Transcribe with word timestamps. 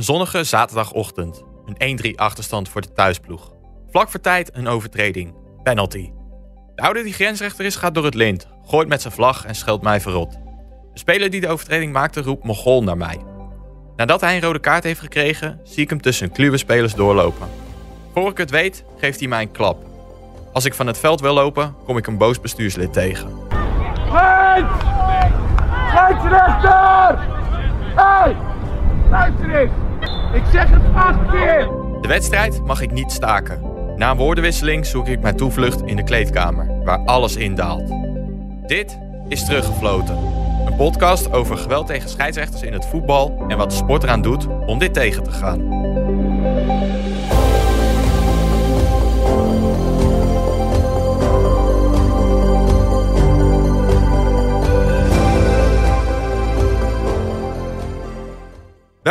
Een 0.00 0.06
zonnige 0.06 0.44
zaterdagochtend. 0.44 1.44
Een 1.78 1.98
1-3 2.12 2.14
achterstand 2.14 2.68
voor 2.68 2.80
de 2.80 2.92
thuisploeg. 2.92 3.52
Vlak 3.90 4.10
voor 4.10 4.20
tijd 4.20 4.50
een 4.56 4.68
overtreding. 4.68 5.34
Penalty. 5.62 6.10
De 6.74 6.82
oude 6.82 7.02
die 7.02 7.12
grensrechter 7.12 7.64
is 7.64 7.76
gaat 7.76 7.94
door 7.94 8.04
het 8.04 8.14
lint, 8.14 8.48
gooit 8.66 8.88
met 8.88 9.00
zijn 9.00 9.12
vlag 9.12 9.44
en 9.44 9.54
scheldt 9.54 9.82
mij 9.82 10.00
verrot. 10.00 10.32
De 10.92 10.98
speler 10.98 11.30
die 11.30 11.40
de 11.40 11.48
overtreding 11.48 11.92
maakte 11.92 12.22
roept 12.22 12.44
Mogol 12.44 12.82
naar 12.82 12.96
mij. 12.96 13.18
Nadat 13.96 14.20
hij 14.20 14.34
een 14.34 14.42
rode 14.42 14.58
kaart 14.58 14.84
heeft 14.84 15.00
gekregen, 15.00 15.60
zie 15.64 15.82
ik 15.82 15.90
hem 15.90 16.00
tussen 16.00 16.32
kluwe 16.32 16.56
spelers 16.56 16.94
doorlopen. 16.94 17.48
Voor 18.14 18.30
ik 18.30 18.38
het 18.38 18.50
weet, 18.50 18.84
geeft 18.96 19.18
hij 19.18 19.28
mij 19.28 19.42
een 19.42 19.52
klap. 19.52 19.84
Als 20.52 20.64
ik 20.64 20.74
van 20.74 20.86
het 20.86 20.98
veld 20.98 21.20
wil 21.20 21.34
lopen, 21.34 21.74
kom 21.84 21.96
ik 21.96 22.06
een 22.06 22.18
boos 22.18 22.40
bestuurslid 22.40 22.92
tegen. 22.92 23.32
Lijn! 24.12 24.66
Scheidsrechter! 25.88 27.18
Hey! 27.94 28.36
Luister! 29.10 29.88
Ik 30.32 30.42
zeg 30.52 30.70
het 30.70 30.82
acht 30.94 31.30
keer! 31.30 31.68
De 32.00 32.08
wedstrijd 32.08 32.64
mag 32.64 32.80
ik 32.80 32.90
niet 32.90 33.12
staken. 33.12 33.60
Na 33.96 34.10
een 34.10 34.16
woordenwisseling 34.16 34.86
zoek 34.86 35.08
ik 35.08 35.20
mijn 35.20 35.36
toevlucht 35.36 35.82
in 35.84 35.96
de 35.96 36.04
kleedkamer, 36.04 36.84
waar 36.84 36.98
alles 37.04 37.36
indaalt. 37.36 37.92
Dit 38.66 38.98
is 39.28 39.44
Teruggefloten. 39.44 40.16
Een 40.66 40.76
podcast 40.76 41.32
over 41.32 41.56
geweld 41.56 41.86
tegen 41.86 42.08
scheidsrechters 42.08 42.62
in 42.62 42.72
het 42.72 42.86
voetbal 42.86 43.44
en 43.48 43.56
wat 43.56 43.70
de 43.70 43.76
sport 43.76 44.02
eraan 44.02 44.22
doet 44.22 44.46
om 44.66 44.78
dit 44.78 44.94
tegen 44.94 45.22
te 45.22 45.30
gaan. 45.30 45.60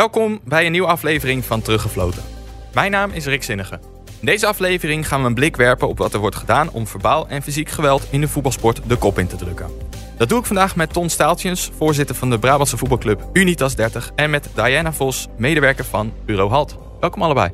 Welkom 0.00 0.40
bij 0.44 0.66
een 0.66 0.72
nieuwe 0.72 0.86
aflevering 0.86 1.44
van 1.44 1.62
Teruggefloten. 1.62 2.22
Mijn 2.74 2.90
naam 2.90 3.10
is 3.10 3.26
Rick 3.26 3.42
Zinnige. 3.42 3.80
In 4.20 4.26
deze 4.26 4.46
aflevering 4.46 5.08
gaan 5.08 5.20
we 5.20 5.26
een 5.26 5.34
blik 5.34 5.56
werpen 5.56 5.88
op 5.88 5.98
wat 5.98 6.14
er 6.14 6.20
wordt 6.20 6.36
gedaan 6.36 6.70
om 6.70 6.86
verbaal 6.86 7.28
en 7.28 7.42
fysiek 7.42 7.68
geweld 7.68 8.06
in 8.10 8.20
de 8.20 8.28
voetbalsport 8.28 8.80
de 8.86 8.96
kop 8.96 9.18
in 9.18 9.26
te 9.26 9.36
drukken. 9.36 9.66
Dat 10.18 10.28
doe 10.28 10.38
ik 10.38 10.46
vandaag 10.46 10.76
met 10.76 10.92
Ton 10.92 11.08
Staaltjens, 11.08 11.70
voorzitter 11.76 12.14
van 12.14 12.30
de 12.30 12.38
Brabantse 12.38 12.76
voetbalclub 12.76 13.28
Unitas 13.32 13.74
30 13.74 14.10
en 14.14 14.30
met 14.30 14.48
Diana 14.54 14.92
Vos, 14.92 15.28
medewerker 15.36 15.84
van 15.84 16.12
Bureau 16.24 16.50
Halt. 16.50 16.76
Welkom 17.00 17.22
allebei. 17.22 17.50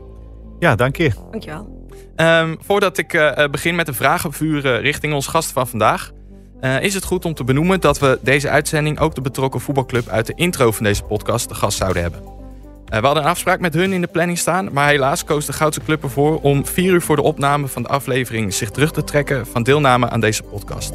Ja, 0.58 0.74
dank 0.74 0.96
je. 0.96 1.10
Dankjewel. 1.30 1.88
Ehm, 2.16 2.54
voordat 2.60 2.98
ik 2.98 3.14
eh, 3.14 3.48
begin 3.48 3.74
met 3.74 3.88
een 3.88 3.94
vragenvuur 3.94 4.64
uh, 4.64 4.80
richting 4.80 5.14
ons 5.14 5.26
gast 5.26 5.52
van 5.52 5.68
vandaag, 5.68 6.10
uh, 6.60 6.82
is 6.82 6.94
het 6.94 7.04
goed 7.04 7.24
om 7.24 7.34
te 7.34 7.44
benoemen 7.44 7.80
dat 7.80 7.98
we 7.98 8.18
deze 8.22 8.48
uitzending 8.48 8.98
ook 8.98 9.14
de 9.14 9.20
betrokken 9.20 9.60
voetbalclub 9.60 10.08
uit 10.08 10.26
de 10.26 10.34
intro 10.34 10.70
van 10.70 10.84
deze 10.84 11.02
podcast 11.02 11.48
de 11.48 11.54
gast 11.54 11.78
zouden 11.78 12.02
hebben. 12.02 12.35
Uh, 12.92 12.98
we 12.98 13.06
hadden 13.06 13.22
een 13.22 13.28
afspraak 13.28 13.60
met 13.60 13.74
hun 13.74 13.92
in 13.92 14.00
de 14.00 14.06
planning 14.06 14.38
staan, 14.38 14.72
maar 14.72 14.88
helaas 14.88 15.24
koos 15.24 15.46
de 15.46 15.52
Goudse 15.52 15.80
Club 15.80 16.02
ervoor 16.02 16.40
om 16.40 16.66
vier 16.66 16.92
uur 16.92 17.02
voor 17.02 17.16
de 17.16 17.22
opname 17.22 17.68
van 17.68 17.82
de 17.82 17.88
aflevering 17.88 18.54
zich 18.54 18.70
terug 18.70 18.92
te 18.92 19.04
trekken 19.04 19.46
van 19.46 19.62
deelname 19.62 20.08
aan 20.08 20.20
deze 20.20 20.42
podcast. 20.42 20.94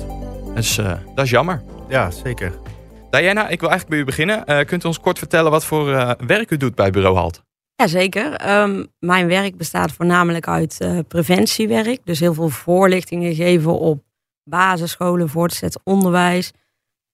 Dus 0.56 0.78
uh, 0.78 0.94
dat 1.16 1.26
is 1.26 1.32
jammer. 1.32 1.62
Ja, 1.90 2.12
zeker. 2.12 2.54
Diana, 3.10 3.48
ik 3.48 3.60
wil 3.60 3.70
eigenlijk 3.70 3.90
bij 3.90 4.00
u 4.00 4.04
beginnen. 4.04 4.66
kunt 4.66 4.84
u 4.84 4.88
ons 4.88 5.00
kort 5.00 5.18
vertellen 5.18 5.52
wat 5.52 5.66
voor 5.66 6.16
werk 6.28 6.52
u 6.52 6.58
doet 6.58 6.76
bij 6.76 6.92
Bureau 6.92 7.16
Halt? 7.16 7.44
Jazeker. 7.76 8.60
Um, 8.62 8.88
mijn 9.00 9.28
werk 9.28 9.58
bestaat 9.58 9.92
voornamelijk 9.92 10.48
uit 10.48 10.78
preventiewerk. 11.08 12.00
Dus 12.04 12.20
heel 12.20 12.34
veel 12.34 12.50
voorlichtingen 12.50 13.36
geven 13.36 13.80
op 13.80 14.04
basisscholen, 14.44 15.30
voortgezet 15.30 15.80
onderwijs. 15.84 16.52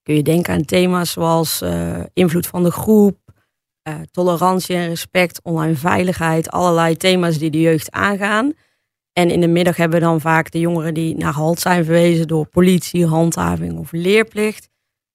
Kun 0.03 0.15
je 0.15 0.23
denken 0.23 0.53
aan 0.53 0.65
thema's 0.65 1.11
zoals 1.11 1.61
uh, 1.61 1.99
invloed 2.13 2.47
van 2.47 2.63
de 2.63 2.71
groep, 2.71 3.17
uh, 3.87 3.95
tolerantie 4.11 4.75
en 4.75 4.87
respect, 4.87 5.39
online 5.43 5.75
veiligheid, 5.75 6.49
allerlei 6.49 6.95
thema's 6.95 7.37
die 7.37 7.49
de 7.49 7.61
jeugd 7.61 7.91
aangaan. 7.91 8.53
En 9.13 9.29
in 9.29 9.41
de 9.41 9.47
middag 9.47 9.75
hebben 9.75 9.99
we 9.99 10.05
dan 10.05 10.21
vaak 10.21 10.51
de 10.51 10.59
jongeren 10.59 10.93
die 10.93 11.17
naar 11.17 11.33
halt 11.33 11.59
zijn 11.59 11.85
verwezen 11.85 12.27
door 12.27 12.47
politie, 12.47 13.05
handhaving 13.05 13.77
of 13.77 13.91
leerplicht. 13.91 14.69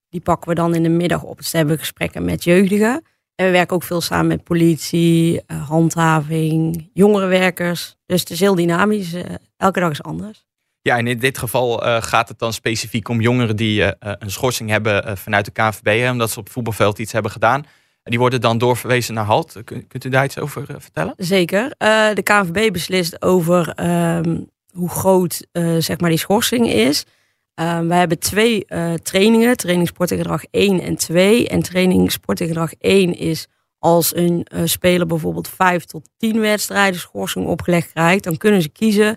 Die 0.09 0.21
pakken 0.21 0.49
we 0.49 0.55
dan 0.55 0.75
in 0.75 0.83
de 0.83 0.89
middag 0.89 1.23
op. 1.23 1.37
Dus 1.37 1.53
hebben 1.53 1.75
we 1.75 1.81
gesprekken 1.81 2.25
met 2.25 2.45
jeugdigen. 2.45 3.05
En 3.35 3.47
we 3.47 3.53
werken 3.53 3.77
ook 3.77 3.83
veel 3.83 4.01
samen 4.01 4.27
met 4.27 4.45
politie, 4.45 5.43
uh, 5.47 5.69
handhaving, 5.69 6.91
jongerenwerkers. 6.93 7.97
Dus 8.07 8.21
het 8.21 8.31
is 8.31 8.41
heel 8.41 8.55
dynamisch. 8.55 9.15
elke 9.57 9.81
dag 9.81 9.91
is 9.91 10.03
anders. 10.03 10.45
Ja, 10.81 10.99
en 10.99 11.07
in 11.07 11.19
dit 11.19 11.39
geval 11.39 11.79
gaat 12.01 12.29
het 12.29 12.39
dan 12.39 12.53
specifiek 12.53 13.09
om 13.09 13.21
jongeren 13.21 13.57
die 13.57 13.83
een 13.99 14.31
schorsing 14.31 14.71
hebben 14.71 15.19
vanuit 15.19 15.45
de 15.45 15.51
KNVB, 15.51 16.11
omdat 16.11 16.31
ze 16.31 16.39
op 16.39 16.45
het 16.45 16.53
voetbalveld 16.53 16.99
iets 16.99 17.13
hebben 17.13 17.31
gedaan. 17.31 17.65
Die 18.03 18.19
worden 18.19 18.41
dan 18.41 18.59
doorverwezen 18.59 19.15
naar 19.15 19.25
HALT. 19.25 19.61
Kunt 19.65 20.05
u 20.05 20.09
daar 20.09 20.25
iets 20.25 20.39
over 20.39 20.67
vertellen? 20.67 21.15
Zeker. 21.17 21.69
de 22.15 22.23
KNVB 22.23 22.73
beslist 22.73 23.23
over 23.23 23.81
um, 24.19 24.49
hoe 24.73 24.89
groot 24.89 25.47
zeg 25.79 26.01
maar 26.01 26.11
die 26.11 26.19
schorsing 26.19 26.69
is. 26.69 27.05
Um, 27.55 27.89
we 27.89 27.95
hebben 27.95 28.19
twee 28.19 28.65
trainingen, 29.03 29.57
training 29.57 29.89
sportgedrag 29.89 30.45
1 30.51 30.81
en 30.81 30.97
2. 30.97 31.49
En 31.49 31.63
training 31.63 32.13
sportgedrag 32.13 32.73
1 32.79 33.19
is 33.19 33.47
als 33.79 34.17
een 34.17 34.47
speler 34.65 35.07
bijvoorbeeld 35.07 35.49
5 35.49 35.85
tot 35.85 36.09
10 36.17 36.41
wedstrijden 36.41 37.01
schorsing 37.01 37.47
opgelegd 37.47 37.93
krijgt, 37.93 38.25
dan 38.25 38.37
kunnen 38.37 38.63
ze 38.63 38.69
kiezen 38.69 39.17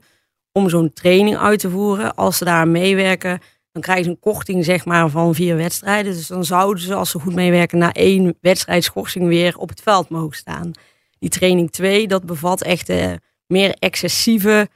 om 0.51 0.69
zo'n 0.69 0.93
training 0.93 1.37
uit 1.37 1.59
te 1.59 1.69
voeren. 1.69 2.15
Als 2.15 2.37
ze 2.37 2.45
daar 2.45 2.67
meewerken, 2.67 3.39
dan 3.75 3.83
krijgen 3.83 4.05
ze 4.05 4.09
een 4.09 4.19
korting 4.19 4.65
zeg 4.65 4.85
maar, 4.85 5.09
van 5.09 5.35
vier 5.35 5.55
wedstrijden. 5.55 6.13
Dus 6.13 6.27
dan 6.27 6.45
zouden 6.45 6.83
ze, 6.83 6.93
als 6.93 7.09
ze 7.09 7.19
goed 7.19 7.33
meewerken, 7.33 7.77
na 7.77 7.91
één 7.93 8.37
wedstrijd 8.41 8.83
schorsing 8.83 9.27
weer 9.27 9.57
op 9.57 9.69
het 9.69 9.81
veld 9.81 10.09
mogen 10.09 10.37
staan. 10.37 10.71
Die 11.19 11.29
training 11.29 11.71
2, 11.71 12.07
dat 12.07 12.25
bevat 12.25 12.61
echt 12.61 12.89
uh, 12.89 13.13
meer 13.47 13.75
excessieve, 13.79 14.69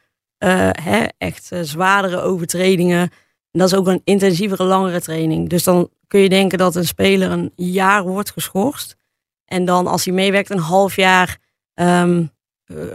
uh, 0.43 0.69
hè, 0.71 1.05
echt 1.17 1.49
uh, 1.51 1.59
zwaardere 1.61 2.21
overtredingen. 2.21 3.01
En 3.51 3.59
dat 3.59 3.71
is 3.71 3.77
ook 3.77 3.87
een 3.87 4.01
intensievere, 4.03 4.63
langere 4.63 5.01
training. 5.01 5.49
Dus 5.49 5.63
dan 5.63 5.89
kun 6.07 6.19
je 6.19 6.29
denken 6.29 6.57
dat 6.57 6.75
een 6.75 6.87
speler 6.87 7.31
een 7.31 7.51
jaar 7.55 8.03
wordt 8.03 8.31
geschorst. 8.31 8.95
En 9.45 9.65
dan 9.65 9.87
als 9.87 10.05
hij 10.05 10.13
meewerkt, 10.13 10.49
een 10.49 10.59
half 10.59 10.95
jaar 10.95 11.37
um, 11.73 12.31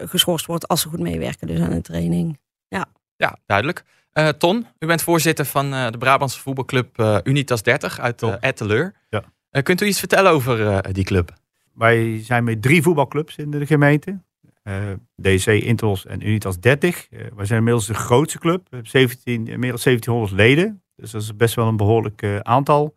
geschorst 0.04 0.47
wordt 0.47 0.69
als 0.69 0.81
ze 0.81 0.88
goed 0.88 1.00
meewerken 1.00 1.47
dus 1.47 1.60
aan 1.60 1.71
de 1.71 1.81
training. 1.81 2.38
Ja, 2.69 2.86
ja 3.16 3.38
duidelijk. 3.47 3.84
Uh, 4.14 4.28
Ton, 4.28 4.66
u 4.78 4.86
bent 4.86 5.02
voorzitter 5.02 5.44
van 5.44 5.75
uh, 5.75 5.91
de 5.91 5.98
Brabantse 5.98 6.41
voetbalclub 6.41 6.98
uh, 6.98 7.19
Unitas 7.25 7.62
30 7.62 8.00
uit 8.00 8.22
uh, 8.22 8.34
Etteleur. 8.41 8.94
Ja. 9.10 9.60
kunt 9.62 9.80
u 9.80 9.86
iets 9.86 9.98
vertellen 9.98 10.30
over 10.32 10.82
die 10.92 11.04
club? 11.04 11.32
Wij 11.72 12.22
zijn 12.22 12.44
met 12.44 12.62
drie 12.62 12.82
voetbalclubs 12.82 13.36
in 13.36 13.50
de 13.50 13.66
gemeente. 13.66 14.19
DC, 15.16 15.47
Intros 15.47 16.06
en 16.06 16.26
Unitas 16.26 16.60
30. 16.60 17.06
wij 17.10 17.47
zijn 17.47 17.58
inmiddels 17.58 17.86
de 17.86 17.94
grootste 17.94 18.38
club. 18.38 18.60
We 18.62 18.69
hebben 18.70 18.91
17, 18.91 19.42
meer 19.42 19.50
dan 19.50 19.60
1700 19.60 20.32
leden. 20.32 20.82
Dus 20.97 21.10
dat 21.10 21.22
is 21.22 21.36
best 21.36 21.54
wel 21.54 21.69
een 21.69 21.76
behoorlijk 21.76 22.41
aantal. 22.42 22.94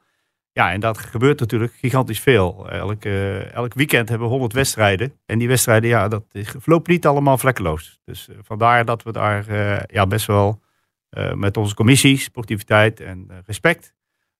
Ja, 0.57 0.71
en 0.71 0.79
dat 0.79 0.97
gebeurt 0.97 1.39
natuurlijk 1.39 1.73
gigantisch 1.73 2.19
veel. 2.19 2.69
Elk, 2.69 3.05
uh, 3.05 3.53
elk 3.53 3.73
weekend 3.73 4.09
hebben 4.09 4.27
we 4.27 4.33
100 4.33 4.53
wedstrijden. 4.53 5.13
En 5.25 5.37
die 5.37 5.47
wedstrijden, 5.47 5.89
ja, 5.89 6.07
dat 6.07 6.23
verloopt 6.33 6.87
niet 6.87 7.05
allemaal 7.05 7.37
vlekkeloos. 7.37 7.99
Dus 8.05 8.27
uh, 8.29 8.35
vandaar 8.41 8.85
dat 8.85 9.03
we 9.03 9.11
daar 9.11 9.49
uh, 9.49 9.79
ja, 9.87 10.07
best 10.07 10.25
wel 10.25 10.61
met 11.33 11.57
onze 11.57 11.75
commissie, 11.75 12.17
sportiviteit 12.17 12.99
en 12.99 13.27
respect, 13.45 13.93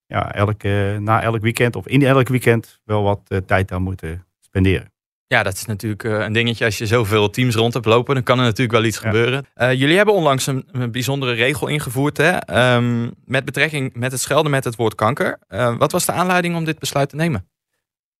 ja, 0.05 0.33
elk, 0.33 0.63
na 1.00 1.22
elk 1.22 1.41
weekend 1.41 1.75
of 1.75 1.88
in 1.88 2.03
elk 2.03 2.28
weekend 2.28 2.81
wel 2.83 3.03
wat 3.03 3.41
tijd 3.45 3.72
aan 3.72 3.81
moeten 3.81 4.25
spenderen. 4.39 4.91
Ja, 5.28 5.44
dat 5.44 5.53
is 5.53 5.66
natuurlijk 5.66 6.03
een 6.03 6.33
dingetje. 6.33 6.66
Als 6.66 6.78
je 6.78 6.85
zoveel 6.85 7.29
teams 7.29 7.55
rond 7.55 7.73
hebt 7.73 7.85
lopen, 7.85 8.13
dan 8.13 8.23
kan 8.23 8.38
er 8.38 8.44
natuurlijk 8.44 8.72
wel 8.72 8.83
iets 8.83 9.00
ja. 9.00 9.09
gebeuren. 9.09 9.45
Uh, 9.55 9.73
jullie 9.73 9.95
hebben 9.95 10.13
onlangs 10.13 10.47
een, 10.47 10.67
een 10.72 10.91
bijzondere 10.91 11.33
regel 11.33 11.67
ingevoerd. 11.67 12.17
Hè? 12.17 12.55
Um, 12.75 13.13
met 13.25 13.45
betrekking 13.45 13.94
met 13.94 14.11
het 14.11 14.22
schelden 14.22 14.51
met 14.51 14.63
het 14.63 14.75
woord 14.75 14.95
kanker. 14.95 15.39
Uh, 15.49 15.78
wat 15.78 15.91
was 15.91 16.05
de 16.05 16.11
aanleiding 16.11 16.55
om 16.55 16.66
dit 16.66 16.79
besluit 16.79 17.09
te 17.09 17.16
nemen? 17.16 17.49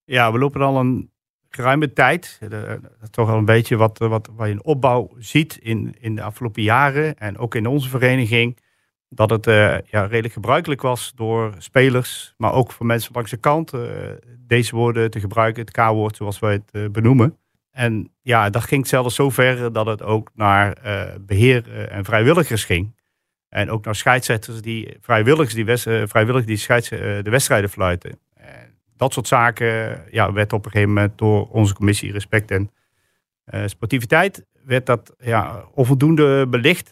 Ja, 0.03 0.31
we 0.31 0.38
lopen 0.38 0.62
al 0.62 0.78
een 0.78 1.12
geruime 1.50 1.94
tijd. 1.94 2.40
De, 2.49 2.79
toch 3.09 3.29
al 3.29 3.38
een 3.38 3.46
beetje 3.46 3.76
wat, 3.76 3.97
wat, 3.97 4.29
wat 4.35 4.47
je 4.47 4.53
een 4.53 4.64
opbouw 4.64 5.11
ziet 5.17 5.58
in, 5.61 5.96
in 5.99 6.16
de 6.16 6.22
afgelopen 6.22 6.64
jaren. 6.64 7.17
En 7.17 7.38
ook 7.38 7.55
in 7.55 7.67
onze 7.67 7.90
vereniging. 7.90 8.58
Dat 9.09 9.29
het 9.29 9.46
ja, 9.90 10.05
redelijk 10.05 10.34
gebruikelijk 10.34 10.82
was 10.82 11.11
door 11.16 11.53
spelers, 11.58 12.34
maar 12.38 12.53
ook 12.53 12.72
voor 12.72 12.85
mensen 12.85 13.14
langs 13.14 13.32
de 13.32 13.38
kant, 13.38 13.73
deze 14.40 14.76
woorden 14.76 15.11
te 15.11 15.20
gebruiken, 15.20 15.61
het 15.61 15.72
K-woord 15.72 16.16
zoals 16.16 16.40
wij 16.40 16.61
het 16.72 16.91
benoemen. 16.91 17.38
En 17.72 18.11
ja, 18.22 18.49
dat 18.49 18.64
ging 18.64 18.88
zelfs 18.88 19.16
zo 19.16 19.29
ver 19.29 19.73
dat 19.73 19.85
het 19.85 20.03
ook 20.03 20.32
naar 20.34 20.78
beheer 21.22 21.88
en 21.90 22.05
vrijwilligers 22.05 22.66
ging. 22.66 22.96
En 23.49 23.70
ook 23.70 23.85
naar 23.85 23.96
scheidsrechters 23.96 24.61
die 24.61 24.97
vrijwilligers 25.02 25.53
die, 25.53 25.66
west, 25.66 25.84
vrijwillig 25.84 26.46
die 26.46 26.58
scheids, 26.58 26.90
de 26.90 27.29
wedstrijden 27.29 27.70
fluiten. 27.70 28.20
Dat 28.97 29.14
soort 29.14 29.28
zaken 29.28 30.03
ja, 30.11 30.34
werd 30.34 30.53
op 30.53 30.66
een 30.66 30.72
gegeven 30.72 30.94
moment 30.94 31.17
door 31.17 31.49
onze 31.49 31.73
commissie 31.73 32.11
Respect 32.11 32.52
en 32.52 32.72
Sportiviteit 33.66 34.46
werd 34.66 34.85
dat 34.85 35.16
ja, 35.17 35.64
onvoldoende 35.73 36.47
belicht 36.47 36.91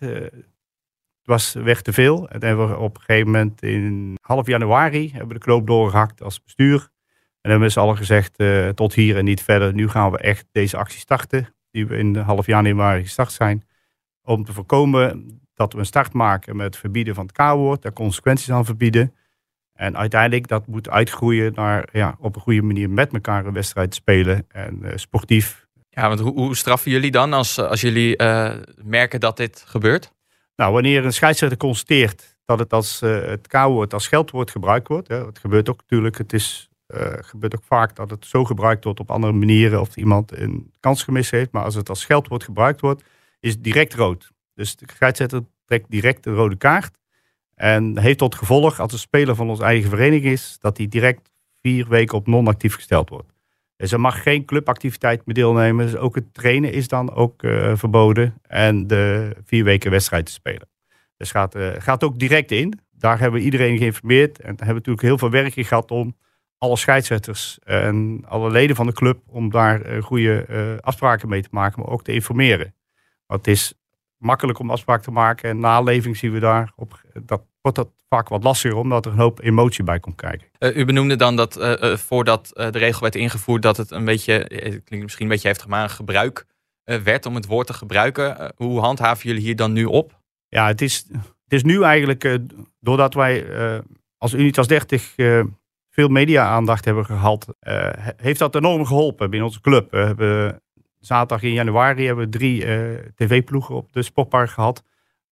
was 1.26 1.54
weg 1.54 1.82
te 1.82 1.94
veel. 1.94 2.30
En 2.30 2.68
we 2.68 2.78
op 2.78 2.96
een 2.96 3.02
gegeven 3.02 3.32
moment 3.32 3.62
in 3.62 4.18
half 4.22 4.48
januari 4.48 5.10
hebben 5.10 5.28
we 5.28 5.34
de 5.34 5.40
knoop 5.40 5.68
doorgehakt 5.68 6.22
als 6.22 6.44
bestuur. 6.44 6.90
En 7.42 7.50
hebben 7.52 7.68
we 7.68 7.74
z'n 7.74 7.80
allen 7.80 7.98
gezegd, 7.98 8.40
uh, 8.40 8.70
tot 8.70 8.94
hier 8.94 9.18
en 9.18 9.26
niet 9.26 9.44
verder. 9.44 9.74
Nu 9.74 9.90
gaan 9.90 10.12
we 10.12 10.18
echt 10.18 10.46
deze 10.52 10.78
actie 10.78 11.00
starten, 11.00 11.56
die 11.72 11.88
we 11.88 11.98
in 11.98 12.16
half 12.16 12.46
januari 12.46 13.04
gestart 13.04 13.32
zijn. 13.32 13.64
Om 14.22 14.46
te 14.46 14.54
voorkomen 14.54 15.40
dat 15.54 15.74
we 15.74 15.80
een 15.80 15.86
start 15.86 16.14
maken 16.14 16.56
met 16.56 16.66
het 16.66 16.78
verbieden 16.78 17.16
van 17.16 17.26
het 17.26 17.36
K-woord, 17.36 17.82
daar 17.82 17.94
consequenties 17.94 18.52
aan 18.52 18.66
verbieden. 18.66 19.14
En 19.76 19.98
uiteindelijk 19.98 20.48
dat 20.48 20.68
moet 20.68 20.90
uitgroeien 20.90 21.54
naar 21.54 21.88
ja, 21.92 22.16
op 22.20 22.36
een 22.36 22.42
goede 22.42 22.62
manier 22.62 22.90
met 22.90 23.14
elkaar 23.14 23.46
een 23.46 23.54
wedstrijd 23.54 23.96
spelen 23.96 24.46
en 24.48 24.80
uh, 24.84 24.92
sportief. 24.96 25.68
Ja, 25.90 26.08
want 26.08 26.20
hoe, 26.20 26.34
hoe, 26.34 26.56
straffen 26.56 26.92
jullie 26.92 27.12
dan 27.12 27.34
als, 27.34 27.60
als 27.60 27.82
jullie 27.82 28.22
uh, 28.22 28.54
merken 28.84 29.20
dat 29.20 29.38
dit 29.38 29.64
gebeurt? 29.68 30.12
Nou, 30.56 30.74
wanneer 30.74 31.06
een 31.06 31.14
scheidsrechter 31.14 31.58
constateert 31.58 32.38
dat 32.46 32.60
het 32.60 32.74
als 32.74 33.02
uh, 33.02 33.26
het 33.26 33.48
K-woord 33.48 33.94
als 33.94 34.04
scheldwoord 34.04 34.52
gebruikt 34.52 34.88
wordt. 34.88 35.08
Hè, 35.08 35.26
het 35.26 35.40
gebeurt 35.40 35.70
ook 35.70 35.80
natuurlijk, 35.82 36.18
het 36.18 36.34
is, 36.34 36.70
gebeurt 37.20 37.56
ook 37.56 37.64
vaak 37.64 37.96
dat 37.96 38.10
het 38.10 38.26
zo 38.26 38.46
gebruikt 38.46 38.84
wordt 38.84 39.00
op 39.00 39.12
andere 39.12 39.34
manieren 39.34 39.82
of 39.82 39.96
iemand 39.96 40.38
een 40.38 40.72
kans 40.80 41.04
gemist 41.04 41.32
heeft. 41.32 41.52
Maar 41.52 41.64
als 41.64 41.76
het 41.76 41.90
als 41.90 42.00
scheldwoord 42.00 42.44
gebruikt 42.44 42.82
wordt, 42.82 43.04
is 43.40 43.52
het 43.52 43.64
direct 43.64 43.94
rood. 43.94 44.32
Dus 44.54 44.76
de 44.76 44.86
scheidsrechter 44.94 45.42
trekt 45.66 45.90
direct 45.90 46.24
de 46.24 46.34
rode 46.34 46.56
kaart. 46.56 46.98
En 47.56 47.98
heeft 48.00 48.18
tot 48.18 48.36
gevolg, 48.36 48.80
als 48.80 48.94
een 48.94 49.00
speler 49.00 49.36
van 49.36 49.50
onze 49.50 49.64
eigen 49.64 49.90
vereniging 49.90 50.34
is, 50.34 50.58
dat 50.60 50.78
hij 50.78 50.88
direct 50.88 51.32
vier 51.62 51.88
weken 51.88 52.18
op 52.18 52.28
non-actief 52.28 52.76
gesteld 52.76 53.10
wordt. 53.10 53.34
Dus 53.78 53.92
er 53.92 54.00
mag 54.00 54.24
geen 54.24 54.46
clubactiviteit 54.46 55.26
meer 55.26 55.36
deelnemen. 55.36 55.86
Dus 55.86 55.96
ook 55.96 56.16
het 56.16 56.34
trainen 56.34 56.72
is 56.72 56.88
dan 56.88 57.14
ook 57.14 57.44
uh, 57.44 57.72
verboden. 57.76 58.34
En 58.42 58.88
de 58.88 59.36
vier 59.46 59.64
weken 59.64 59.92
wedstrijd 59.92 60.26
te 60.26 60.32
spelen. 60.32 60.68
Dus 61.18 61.32
gaat, 61.32 61.56
uh, 61.56 61.70
gaat 61.78 62.04
ook 62.04 62.20
direct 62.20 62.52
in. 62.52 62.80
Daar 62.92 63.20
hebben 63.20 63.40
we 63.40 63.46
iedereen 63.46 63.78
geïnformeerd. 63.78 64.40
En 64.40 64.56
daar 64.56 64.66
hebben 64.68 64.68
we 64.68 64.74
natuurlijk 64.74 65.02
heel 65.02 65.18
veel 65.18 65.30
werk 65.30 65.54
gehad 65.54 65.92
om 65.92 66.16
alle 66.58 66.78
scheidsrechters 66.78 67.60
en 67.64 68.24
alle 68.28 68.52
leden 68.52 68.76
van 68.76 68.86
de 68.86 68.94
club 68.94 69.20
om 69.28 69.52
daar 69.52 69.90
uh, 69.90 70.04
goede 70.04 70.80
afspraken 70.82 71.30
mee 71.30 71.42
te 71.42 71.50
maken, 71.52 71.82
maar 71.82 71.92
ook 71.92 72.04
te 72.04 72.14
informeren. 72.14 72.74
Want 73.26 73.46
het 73.46 73.56
is 73.56 73.74
makkelijk 74.18 74.60
om 74.60 74.70
afspraak 74.70 75.02
te 75.02 75.12
maken. 75.12 75.50
En 75.50 75.60
naleving 75.60 76.18
zien 76.18 76.32
we 76.32 76.40
daar 76.40 76.72
op. 76.76 77.02
Dat 77.24 77.42
wordt 77.62 77.78
dat 77.78 77.90
vaak 78.10 78.30
wat 78.30 78.44
lastiger, 78.44 78.78
omdat 78.78 79.06
er 79.06 79.12
een 79.12 79.18
hoop 79.18 79.42
emotie 79.42 79.84
bij 79.84 80.00
komt 80.00 80.16
kijken. 80.16 80.48
Uh, 80.60 80.78
u 80.78 80.86
benoemde 80.86 81.16
dan 81.16 81.36
dat 81.36 81.60
uh, 81.60 81.74
uh, 81.82 81.98
voordat 81.98 82.50
de 82.54 82.70
regel 82.70 83.02
werd 83.02 83.16
ingevoerd, 83.16 83.62
dat 83.62 83.78
het 83.78 83.92
een 83.92 84.06
beetje, 84.06 84.34
het 84.34 84.84
klinkt 84.84 85.04
misschien 85.04 85.26
een 85.26 85.32
beetje 85.32 85.48
heftig, 85.48 85.68
maar 85.68 85.84
een 85.84 85.90
gebruik 85.90 86.46
werd 86.84 87.26
om 87.26 87.36
het 87.36 87.46
woord 87.46 87.68
te 87.68 87.74
gebruiken. 87.74 88.54
hoe 88.56 88.80
handhaven 88.80 89.28
jullie 89.28 89.42
hier 89.42 89.56
dan 89.56 89.74
nu 89.74 89.86
op? 89.86 90.20
Ja, 90.48 90.68
het 90.68 90.82
is, 90.82 91.06
het 91.44 91.54
is 91.54 91.64
nu 91.64 91.84
eigenlijk, 91.84 92.40
doordat 92.80 93.14
wij 93.14 93.46
als 94.18 94.34
Unitas 94.34 94.68
30 94.68 95.14
veel 95.90 96.08
media-aandacht 96.08 96.86
hebben 96.86 97.06
gehad, 97.06 97.48
heeft 98.18 98.40
dat 98.40 98.56
enorm 98.56 98.86
geholpen 98.86 99.30
binnen 99.30 99.48
onze 99.48 99.62
club. 99.62 99.92
We 99.92 99.98
hebben 99.98 100.62
zaterdag 101.06 101.44
in 101.44 101.54
januari 101.54 102.06
hebben 102.06 102.26
we 102.26 102.38
drie 102.38 102.66
uh, 102.66 102.98
tv-ploegen 103.16 103.76
op 103.76 103.94
de 103.94 104.02
sportpark 104.02 104.50
gehad. 104.50 104.84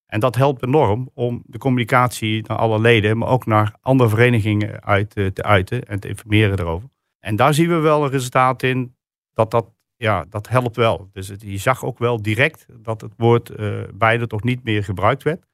En 0.06 0.20
dat 0.20 0.36
helpt 0.36 0.64
enorm 0.64 1.10
om 1.14 1.44
de 1.46 1.58
communicatie 1.58 2.44
naar 2.48 2.58
alle 2.58 2.80
leden, 2.80 3.18
maar 3.18 3.28
ook 3.28 3.46
naar 3.46 3.76
andere 3.82 4.10
verenigingen 4.10 4.84
uit 4.84 5.18
uh, 5.18 5.28
te 5.28 5.44
uiten 5.44 5.84
en 5.84 6.00
te 6.00 6.08
informeren 6.08 6.60
erover. 6.60 6.90
En 7.20 7.36
daar 7.36 7.54
zien 7.54 7.70
we 7.70 7.76
wel 7.76 8.04
een 8.04 8.10
resultaat 8.10 8.64
in 8.64 8.96
dat 9.34 9.52
dat, 9.52 9.66
ja, 9.96 10.26
dat 10.30 10.50
helpt 10.50 10.76
wel. 10.76 11.10
Dus 11.12 11.32
je 11.38 11.58
zag 11.58 11.84
ook 11.84 12.00
wel 12.00 12.22
direct 12.22 12.66
dat 12.80 13.02
het 13.02 13.14
woord 13.18 13.52
uh, 13.60 13.82
beide 13.94 14.28
toch 14.28 14.44
niet 14.44 14.64
meer 14.64 14.84
gebruikt 14.84 15.24
werd. 15.24 15.46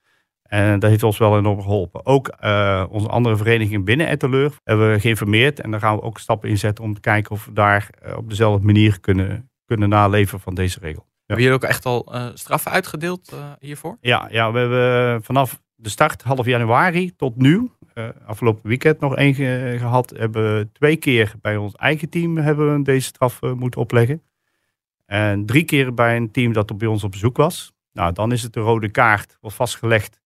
En 0.44 0.80
dat 0.80 0.90
heeft 0.90 1.04
ons 1.04 1.18
wel 1.18 1.38
enorm 1.38 1.62
geholpen. 1.62 2.06
Ook 2.06 2.28
onze 2.90 3.08
andere 3.08 3.38
verenigingen 3.38 3.84
binnen 3.84 4.08
Etteleur 4.08 4.54
hebben 4.64 4.92
we 4.92 5.00
geïnformeerd. 5.00 5.60
En 5.60 5.72
daar 5.72 5.80
gaan 5.80 5.96
we 5.96 6.02
ook 6.02 6.20
stappen 6.20 6.50
in 6.50 6.58
zetten 6.58 6.84
om 6.84 6.94
te 6.94 7.00
kijken 7.00 7.32
of 7.32 7.46
we 7.46 7.54
daar 7.54 7.90
op 8.16 8.30
dezelfde 8.30 8.66
manier 8.66 9.00
kunnen, 9.00 9.49
kunnen 9.70 9.90
naleven 9.90 10.40
van 10.40 10.56
deze 10.56 10.80
regel. 10.80 11.06
Ja. 11.08 11.16
Hebben 11.26 11.46
jullie 11.46 11.60
ook 11.60 11.70
echt 11.70 11.86
al 11.86 12.16
uh, 12.16 12.28
straffen 12.34 12.72
uitgedeeld 12.72 13.32
uh, 13.34 13.52
hiervoor? 13.60 13.98
Ja, 14.02 14.28
ja, 14.32 14.52
we 14.52 14.60
hebben 14.60 15.24
vanaf 15.24 15.62
de 15.76 15.90
start 15.90 16.22
half 16.22 16.46
januari 16.46 17.16
tot 17.16 17.36
nu, 17.36 17.70
uh, 17.96 18.10
afgelopen 18.26 18.68
weekend 18.68 19.00
nog 19.00 19.16
één 19.16 19.34
ge 19.34 19.76
gehad, 19.80 20.10
hebben 20.10 20.58
we 20.58 20.68
twee 20.72 20.96
keer 20.96 21.34
bij 21.42 21.58
ons 21.58 21.76
eigen 21.76 22.10
team 22.10 22.38
hebben 22.38 22.78
we 22.78 22.84
deze 22.84 23.08
straf 23.08 23.42
moeten 23.42 23.82
opleggen. 23.82 24.22
En 25.06 25.46
drie 25.46 25.64
keer 25.64 25.94
bij 25.94 26.16
een 26.16 26.32
team 26.32 26.54
dat 26.54 26.78
bij 26.78 26.88
ons 26.88 27.04
op 27.04 27.12
bezoek 27.12 27.38
was. 27.38 27.72
Nou, 27.92 28.14
dan 28.14 28.32
is 28.32 28.44
het 28.44 28.54
de 28.54 28.60
rode 28.60 28.90
kaart, 28.90 29.38
wordt 29.42 29.56
vastgelegd 29.56 30.20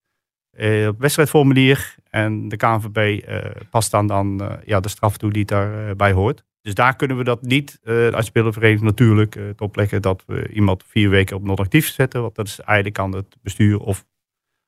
op 0.87 0.99
wedstrijdformulier. 0.99 1.95
En 2.09 2.49
de 2.49 2.57
KNVB 2.57 3.23
past 3.69 3.91
dan, 3.91 4.07
dan 4.07 4.59
ja, 4.65 4.79
de 4.79 4.89
straf 4.89 5.17
toe 5.17 5.31
die 5.31 5.45
daarbij 5.45 6.11
hoort. 6.11 6.43
Dus 6.63 6.73
daar 6.73 6.95
kunnen 6.95 7.17
we 7.17 7.23
dat 7.23 7.41
niet 7.41 7.79
uh, 7.83 8.09
als 8.09 8.25
spelervereniging 8.25 8.85
natuurlijk 8.85 9.35
uh, 9.35 9.49
opleggen 9.57 10.01
dat 10.01 10.23
we 10.27 10.49
iemand 10.49 10.83
vier 10.87 11.09
weken 11.09 11.35
op 11.35 11.43
non-actief 11.43 11.87
zetten. 11.87 12.21
Want 12.21 12.35
dat 12.35 12.47
is 12.47 12.59
eigenlijk 12.59 12.99
aan 12.99 13.15
het 13.15 13.37
bestuur 13.41 13.79
of 13.79 14.05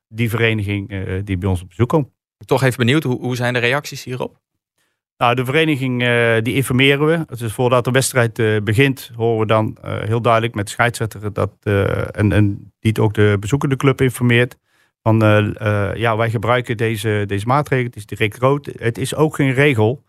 die 0.07 0.29
vereniging 0.29 0.91
uh, 0.91 1.21
die 1.23 1.37
bij 1.37 1.49
ons 1.49 1.61
op 1.61 1.67
bezoek 1.67 1.89
komt. 1.89 2.09
Toch 2.45 2.63
even 2.63 2.77
benieuwd, 2.77 3.03
hoe, 3.03 3.19
hoe 3.19 3.35
zijn 3.35 3.53
de 3.53 3.59
reacties 3.59 4.03
hierop? 4.03 4.41
Nou, 5.17 5.35
de 5.35 5.45
vereniging 5.45 5.99
die 6.43 6.53
informeren 6.53 7.05
we. 7.05 7.35
Dus 7.35 7.53
voordat 7.53 7.83
de 7.83 7.91
wedstrijd 7.91 8.63
begint, 8.63 9.11
horen 9.15 9.39
we 9.39 9.45
dan 9.45 9.77
heel 9.81 10.21
duidelijk 10.21 10.55
met 10.55 10.65
de 10.65 10.71
scheidsrechter 10.71 11.33
dat, 11.33 11.51
en, 12.11 12.31
en 12.31 12.71
die 12.79 12.91
het 12.91 12.99
ook 12.99 13.13
de 13.13 13.37
bezoekende 13.39 13.75
club 13.75 14.01
informeert. 14.01 14.57
Van 15.01 15.19
ja, 15.95 16.17
wij 16.17 16.29
gebruiken 16.29 16.77
deze, 16.77 17.23
deze 17.27 17.45
maatregelen. 17.45 17.91
Het 17.91 17.99
is 17.99 18.05
direct 18.05 18.37
rood. 18.37 18.69
Het 18.77 18.97
is 18.97 19.15
ook 19.15 19.35
geen 19.35 19.53
regel 19.53 20.03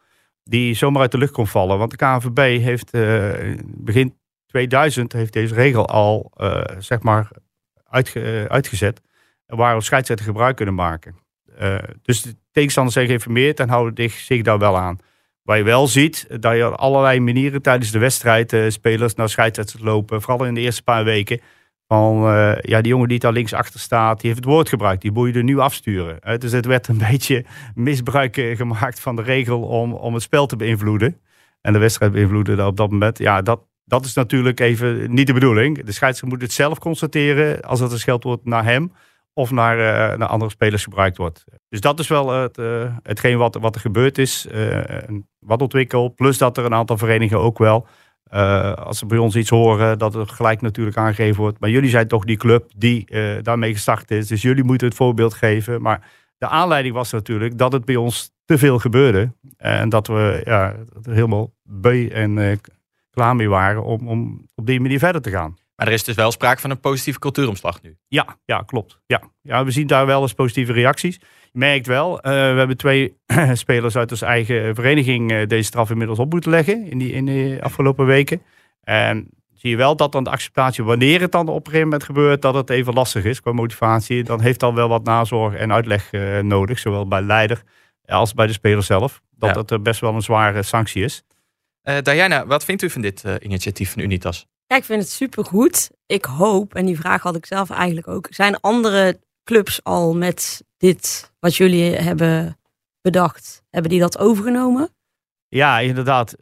die 0.49 0.75
zomaar 0.75 1.03
uit 1.03 1.11
de 1.11 1.19
lucht 1.19 1.33
kon 1.33 1.47
vallen. 1.47 1.79
Want 1.79 1.91
de 1.91 1.97
KNVB 1.97 2.63
heeft 2.63 2.95
uh, 2.95 3.33
begin 3.65 4.19
2000 4.47 5.13
heeft 5.13 5.33
deze 5.33 5.55
regel 5.55 5.89
al 5.89 6.33
uh, 6.37 6.61
zeg 6.79 7.03
maar 7.03 7.29
uh, 8.15 8.45
uitgezet. 8.45 9.01
Waar 9.47 9.77
we 9.77 10.17
gebruik 10.23 10.57
kunnen 10.57 10.75
maken. 10.75 11.17
dus 12.03 12.23
de 12.23 12.37
tegenstanders 12.51 12.95
zijn 12.95 13.07
geïnformeerd 13.07 13.61
en 13.61 13.69
houden 13.69 14.11
zich 14.11 14.43
daar 14.43 14.59
wel 14.59 14.79
aan. 14.79 14.99
Waar 15.43 15.59
je 15.59 15.65
wel 15.65 15.87
ziet 15.87 16.27
dat 16.41 16.57
je 16.57 16.67
op 16.67 16.75
allerlei 16.75 17.21
manieren 17.21 17.63
tijdens 17.63 17.91
de 17.91 17.99
wedstrijd 17.99 18.57
spelers 18.69 19.15
naar 19.15 19.29
scheidsrechters 19.29 19.83
lopen. 19.83 20.23
Vooral 20.23 20.47
in 20.47 20.55
de 20.55 20.61
eerste 20.61 20.83
paar 20.83 21.05
weken. 21.05 21.41
Van 21.89 22.25
uh, 22.25 22.57
ja, 22.61 22.81
die 22.81 22.93
jongen 22.93 23.09
die 23.09 23.19
daar 23.19 23.33
links 23.33 23.53
achter 23.53 23.81
staat, 23.81 24.21
die 24.21 24.31
heeft 24.31 24.45
het 24.45 24.53
woord 24.53 24.69
gebruikt. 24.69 25.03
Die 25.03 25.13
moet 25.13 25.29
je 25.29 25.35
er 25.39 25.45
nu 25.45 25.59
afsturen. 25.59 26.41
Dus 26.41 26.53
het 26.53 26.67
werd 26.67 26.89
een 26.89 26.99
beetje 27.11 27.45
misbruik 27.75 28.37
uh, 28.37 28.57
gemaakt 28.57 29.01
van 29.01 29.17
de 29.17 29.23
regel 29.23 29.63
om, 29.63 29.93
om 29.93 30.15
het 30.15 30.23
spel 30.23 30.47
te 30.47 30.57
beïnvloeden. 30.57 31.21
En 31.61 31.73
de 31.73 31.79
wedstrijd 31.79 32.13
beïnvloeden 32.13 32.67
op 32.67 32.77
dat 32.77 32.91
moment. 32.91 33.19
Ja, 33.19 33.43
dat, 33.43 33.61
dat 33.85 34.05
is 34.05 34.15
natuurlijk 34.15 34.61
even 34.61 35.15
niet 35.15 35.27
de 35.27 35.33
bedoeling. 35.33 35.75
De 35.77 35.93
scheidsrechter 35.93 36.29
moet 36.29 36.43
het 36.43 36.53
zelf 36.53 36.79
constateren 36.79 37.63
als 37.63 37.81
het 37.81 37.93
een 37.93 37.99
scheldwoord 37.99 38.45
naar 38.45 38.65
hem 38.65 38.93
of 39.33 39.51
naar, 39.51 39.77
naar 40.19 40.29
andere 40.29 40.51
spelers 40.51 40.85
gebruikt 40.85 41.17
wordt. 41.17 41.45
Dus 41.69 41.81
dat 41.81 41.99
is 41.99 42.09
wel 42.09 42.31
het, 42.31 42.59
hetgeen 43.03 43.39
wat, 43.39 43.55
wat 43.55 43.75
er 43.75 43.81
gebeurd 43.81 44.19
is. 44.19 44.47
wat 45.39 45.63
ontwikkeld. 45.63 46.15
Plus 46.15 46.39
dat 46.39 46.57
er 46.57 46.65
een 46.65 46.75
aantal 46.75 46.99
verenigingen 46.99 47.43
ook 47.43 47.59
wel 47.59 47.87
uh, 48.33 48.73
als 48.73 48.99
ze 48.99 49.07
bij 49.07 49.19
ons 49.19 49.37
iets 49.37 49.51
horen, 49.51 49.99
dat 49.99 50.15
er 50.15 50.29
gelijk 50.29 50.61
natuurlijk 50.61 50.97
aangegeven 50.97 51.41
wordt. 51.41 51.61
Maar 51.61 51.71
jullie 51.71 51.91
zijn 51.91 52.09
toch 52.09 52.25
die 52.25 52.37
club 52.37 52.71
die 52.77 53.07
uh, 53.11 53.43
daarmee 53.43 53.73
gestart 53.73 54.11
is. 54.11 54.27
Dus 54.27 54.43
jullie 54.43 54.65
moeten 54.65 54.87
het 54.87 54.97
voorbeeld 54.97 55.35
geven. 55.35 55.83
Maar 55.83 56.11
de 56.39 56.49
aanleiding 56.49 56.95
was 56.95 57.13
natuurlijk 57.13 57.59
dat 57.59 57.73
het 57.73 57.85
bij 57.85 57.97
ons 57.97 58.31
te 58.45 58.59
veel 58.59 58.79
gebeurde. 58.79 59.33
En 59.57 59.89
dat 59.89 60.07
we 60.07 60.43
ja, 60.45 60.75
helemaal 61.03 61.53
beu 61.63 62.09
en 62.09 62.37
uh, 62.37 62.57
klaar 63.11 63.37
mee 63.37 63.49
waren 63.49 63.85
om, 63.85 64.09
om 64.09 64.47
op 64.55 64.67
die 64.67 64.81
manier 64.81 64.99
verder 64.99 65.23
te 65.23 65.31
gaan. 65.31 65.57
Maar 65.77 65.87
er 65.87 65.93
is 65.93 66.05
dus 66.05 66.15
wel 66.15 66.33
sprake 66.33 66.61
van 66.61 66.71
een 66.71 66.81
positieve 66.81 67.19
cultuuromslag 67.19 67.83
nu. 67.83 67.97
Ja, 68.09 68.39
ja 68.45 68.63
klopt. 68.63 69.01
Ja. 69.07 69.23
Ja, 69.43 69.65
we 69.65 69.71
zien 69.71 69.87
daar 69.87 70.07
wel 70.07 70.23
eens 70.23 70.33
positieve 70.33 70.73
reacties. 70.73 71.15
Je 71.53 71.59
merkt 71.59 71.87
wel, 71.87 72.17
uh, 72.17 72.23
we 72.23 72.59
hebben 72.59 72.77
twee 72.77 73.17
spelers 73.53 73.97
uit 73.97 74.11
onze 74.11 74.27
eigen 74.27 74.75
vereniging 74.75 75.33
uh, 75.33 75.47
deze 75.47 75.63
straf 75.63 75.91
inmiddels 75.91 76.19
op 76.19 76.33
moeten 76.33 76.51
leggen 76.51 76.91
in, 76.91 76.99
die, 76.99 77.13
in 77.13 77.25
de 77.25 77.59
afgelopen 77.61 78.07
weken. 78.07 78.43
En 78.81 79.29
zie 79.55 79.71
je 79.71 79.77
wel 79.77 79.97
dat 79.97 80.13
dan 80.13 80.25
de 80.25 80.31
acceptatie, 80.31 80.85
wanneer 80.85 81.21
het 81.21 81.33
dan 81.33 81.49
op 81.49 81.57
een 81.57 81.65
gegeven 81.65 81.83
moment 81.83 82.05
gebeurt, 82.05 82.43
dat 82.43 82.55
het 82.55 82.71
even 82.71 82.93
lastig 82.93 83.25
is 83.25 83.41
qua 83.41 83.53
motivatie. 83.53 84.23
Dan 84.23 84.41
heeft 84.41 84.61
dan 84.61 84.75
wel 84.75 84.89
wat 84.89 85.05
nazorg 85.05 85.55
en 85.55 85.73
uitleg 85.73 86.13
uh, 86.13 86.41
nodig, 86.41 86.79
zowel 86.79 87.09
bij 87.09 87.23
leider 87.23 87.63
als 88.05 88.35
bij 88.35 88.47
de 88.47 88.53
speler 88.53 88.83
zelf. 88.83 89.23
Dat 89.31 89.55
ja. 89.55 89.75
het 89.75 89.83
best 89.83 90.01
wel 90.01 90.15
een 90.15 90.23
zware 90.23 90.63
sanctie 90.63 91.05
is. 91.05 91.23
Diana, 92.03 92.47
wat 92.47 92.65
vindt 92.65 92.83
u 92.83 92.91
van 92.91 93.03
dit 93.03 93.25
initiatief 93.41 93.93
van 93.93 94.03
Unitas? 94.03 94.47
Ja, 94.67 94.77
ik 94.77 94.85
vind 94.85 95.03
het 95.03 95.11
supergoed. 95.11 95.91
Ik 96.07 96.25
hoop, 96.25 96.75
en 96.75 96.87
die 96.87 96.97
vraag 96.97 97.23
had 97.23 97.37
ik 97.37 97.47
zelf 97.47 97.71
eigenlijk 97.71 98.09
ook, 98.09 98.27
zijn 98.31 98.61
andere 98.61 99.21
clubs 99.45 99.85
al 99.85 100.17
met 100.17 100.65
dit 100.77 101.33
wat 101.41 101.57
jullie 101.57 101.97
hebben 101.97 102.59
bedacht, 103.01 103.63
hebben 103.71 103.91
die 103.91 104.01
dat 104.01 104.19
overgenomen? 104.19 104.89
Ja, 105.49 105.79
inderdaad. 105.79 106.37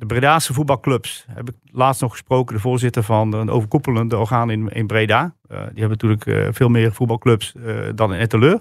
de 0.00 0.06
Bredaanse 0.06 0.52
voetbalclubs 0.52 1.24
heb 1.28 1.48
ik 1.48 1.54
laatst 1.64 2.00
nog 2.00 2.10
gesproken, 2.10 2.54
de 2.54 2.60
voorzitter 2.60 3.02
van 3.02 3.32
een 3.32 3.50
overkoepelende 3.50 4.16
orgaan 4.16 4.50
in, 4.50 4.68
in 4.68 4.86
Breda. 4.86 5.22
Uh, 5.22 5.58
die 5.58 5.80
hebben 5.80 5.88
natuurlijk 5.88 6.26
uh, 6.26 6.48
veel 6.50 6.68
meer 6.68 6.92
voetbalclubs 6.92 7.54
uh, 7.56 7.88
dan 7.94 8.14
in 8.14 8.20
Etteleur. 8.20 8.60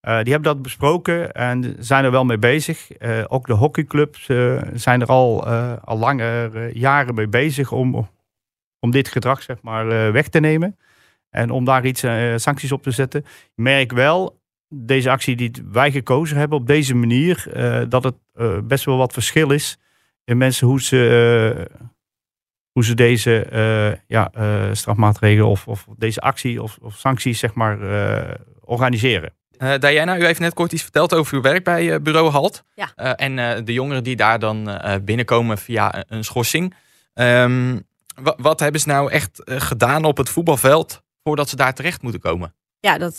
Die 0.00 0.32
hebben 0.32 0.42
dat 0.42 0.62
besproken 0.62 1.32
en 1.32 1.76
zijn 1.78 2.04
er 2.04 2.10
wel 2.10 2.24
mee 2.24 2.38
bezig. 2.38 2.88
Ook 3.26 3.46
de 3.46 3.52
hockeyclubs 3.52 4.24
zijn 4.74 5.00
er 5.00 5.06
al, 5.06 5.46
al 5.84 5.98
langer 5.98 6.76
jaren 6.76 7.14
mee 7.14 7.28
bezig 7.28 7.72
om, 7.72 8.08
om 8.80 8.90
dit 8.90 9.08
gedrag 9.08 9.42
zeg 9.42 9.56
maar, 9.62 10.12
weg 10.12 10.28
te 10.28 10.40
nemen. 10.40 10.78
En 11.30 11.50
om 11.50 11.64
daar 11.64 11.86
iets 11.86 12.04
sancties 12.36 12.72
op 12.72 12.82
te 12.82 12.90
zetten. 12.90 13.20
Ik 13.20 13.50
merk 13.54 13.92
wel, 13.92 14.40
deze 14.68 15.10
actie 15.10 15.36
die 15.36 15.52
wij 15.70 15.90
gekozen 15.90 16.36
hebben 16.36 16.58
op 16.58 16.66
deze 16.66 16.94
manier, 16.94 17.46
dat 17.88 18.04
het 18.04 18.16
best 18.68 18.84
wel 18.84 18.96
wat 18.96 19.12
verschil 19.12 19.50
is 19.50 19.78
in 20.24 20.36
mensen 20.36 20.66
hoe 20.66 20.82
ze, 20.82 21.70
hoe 22.72 22.84
ze 22.84 22.94
deze 22.94 23.46
ja, 24.06 24.30
strafmaatregelen 24.72 25.48
of, 25.48 25.68
of 25.68 25.86
deze 25.96 26.20
actie 26.20 26.62
of, 26.62 26.78
of 26.82 26.94
sancties 26.94 27.38
zeg 27.38 27.54
maar, 27.54 27.78
organiseren. 28.60 29.32
Uh, 29.58 29.78
Diana, 29.78 30.18
u 30.18 30.24
heeft 30.24 30.40
net 30.40 30.54
kort 30.54 30.72
iets 30.72 30.82
verteld 30.82 31.14
over 31.14 31.34
uw 31.34 31.40
werk 31.40 31.64
bij 31.64 31.84
uh, 31.84 31.96
Bureau 32.02 32.30
Halt. 32.30 32.64
Ja. 32.74 32.92
Uh, 32.96 33.12
en 33.16 33.64
de 33.64 33.72
jongeren 33.72 34.04
die 34.04 34.16
daar 34.16 34.38
dan 34.38 34.80
binnenkomen 35.04 35.58
via 35.58 36.04
een 36.08 36.24
schorsing. 36.24 36.74
Um, 37.14 37.86
wat 38.36 38.60
hebben 38.60 38.80
ze 38.80 38.88
nou 38.88 39.10
echt 39.10 39.42
gedaan 39.44 40.04
op 40.04 40.16
het 40.16 40.28
voetbalveld 40.28 41.02
voordat 41.22 41.48
ze 41.48 41.56
daar 41.56 41.74
terecht 41.74 42.02
moeten 42.02 42.20
komen? 42.20 42.54
Ja, 42.80 42.98
dat 42.98 43.16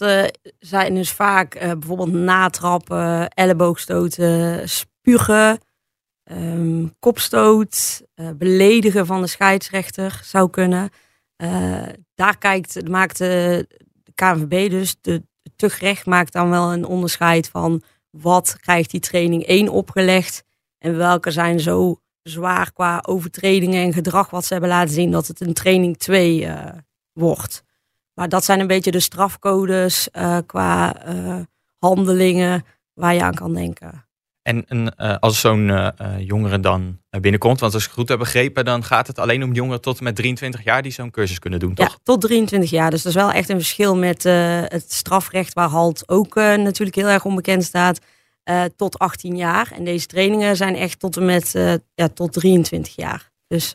zijn 0.60 0.96
dus 0.96 1.12
vaak 1.12 1.60
bijvoorbeeld 1.60 2.12
natrappen, 2.12 3.30
elleboogstoten, 3.30 4.70
spugen, 4.70 5.60
um, 6.32 6.96
kopstoot, 7.00 8.02
beledigen 8.36 9.06
van 9.06 9.22
de 9.22 9.28
scheidsrechter 9.28 10.22
zou 10.24 10.50
kunnen. 10.50 10.90
daar 12.16 12.38
kijkt, 12.38 12.88
maakt 12.90 13.18
de 13.18 13.68
KNVB 14.16 14.70
dus 14.70 14.96
de, 15.02 15.24
gerecht 15.58 16.06
maakt 16.06 16.34
dan 16.34 16.50
wel 16.50 16.74
een 16.74 16.86
onderscheid 16.86 17.50
van 17.50 17.84
wat 18.10 18.58
krijgt 18.60 18.92
die 18.92 19.00
training 19.00 19.46
1 19.46 19.70
opgelegd 19.70 20.44
en 20.78 20.98
welke 20.98 21.32
zijn 21.32 21.60
zo 21.60 22.00
zwaar 22.24 22.72
qua 22.74 23.04
overtredingen 23.08 23.84
en 23.84 23.94
gedrag 23.94 24.30
wat 24.30 24.46
ze 24.46 24.54
hebben 24.54 24.72
laten 24.72 24.94
zien 24.94 25.12
dat 25.12 25.28
het 25.28 25.42
een 25.42 25.54
training 25.54 25.98
2 25.98 26.40
uh, 26.40 26.52
eh, 26.52 26.74
wordt. 27.14 27.64
Maar 28.14 28.30
dat 28.30 28.46
zijn 28.46 28.60
een 28.60 28.68
beetje 28.68 28.92
de 28.92 29.00
strafcodes 29.00 30.10
uh, 30.14 30.38
qua 30.46 31.08
uh, 31.08 31.40
handelingen 31.78 32.66
waar 32.94 33.14
je 33.14 33.24
aan 33.24 33.34
kan 33.34 33.54
denken. 33.54 34.08
En, 34.42 34.66
en 34.68 34.94
uh, 34.98 35.16
als 35.20 35.40
zo'n 35.40 35.68
uh, 35.68 35.90
jongere 36.20 36.60
dan 36.60 37.00
binnenkomt, 37.10 37.60
want 37.60 37.74
als 37.74 37.86
ik 37.86 37.92
goed 37.92 38.10
heb 38.10 38.18
begrepen, 38.18 38.66
dan 38.66 38.84
gaat 38.84 39.08
het 39.08 39.20
alleen 39.20 39.44
om 39.44 39.54
jongeren 39.54 39.82
tot 39.82 39.98
en 39.98 40.04
met 40.04 40.16
23 40.16 40.64
jaar 40.64 40.82
die 40.82 40.92
zo'n 40.92 41.12
cursus 41.12 41.40
kunnen 41.40 41.60
doen, 41.60 41.74
toch? 41.74 41.90
Ja, 41.90 41.98
tot 42.04 42.22
23 42.22 42.70
jaar. 42.70 42.90
Dus 42.90 43.02
dat 43.02 43.12
is 43.16 43.22
wel 43.22 43.32
echt 43.32 43.50
een 43.50 43.56
verschil 43.56 43.96
met 43.96 44.26
uh, 44.26 44.62
het 44.66 44.92
strafrecht, 44.92 45.54
waar 45.54 45.70
HALT 45.70 46.04
ook 46.06 46.36
natuurlijk 46.36 46.96
heel 46.96 47.08
erg 47.08 47.26
onbekend 47.26 47.64
staat, 47.64 48.00
tot 48.76 49.00
18 49.00 49.36
jaar. 49.36 49.72
En 49.72 49.84
deze 49.84 50.06
trainingen 50.06 50.56
zijn 50.56 50.76
echt 50.76 51.00
tot 51.00 51.18
en 51.18 51.26
met 51.26 51.52
ja, 51.96 52.08
tot 52.14 52.34
23 52.34 52.96
jaar. 52.96 53.32
Dus, 53.48 53.74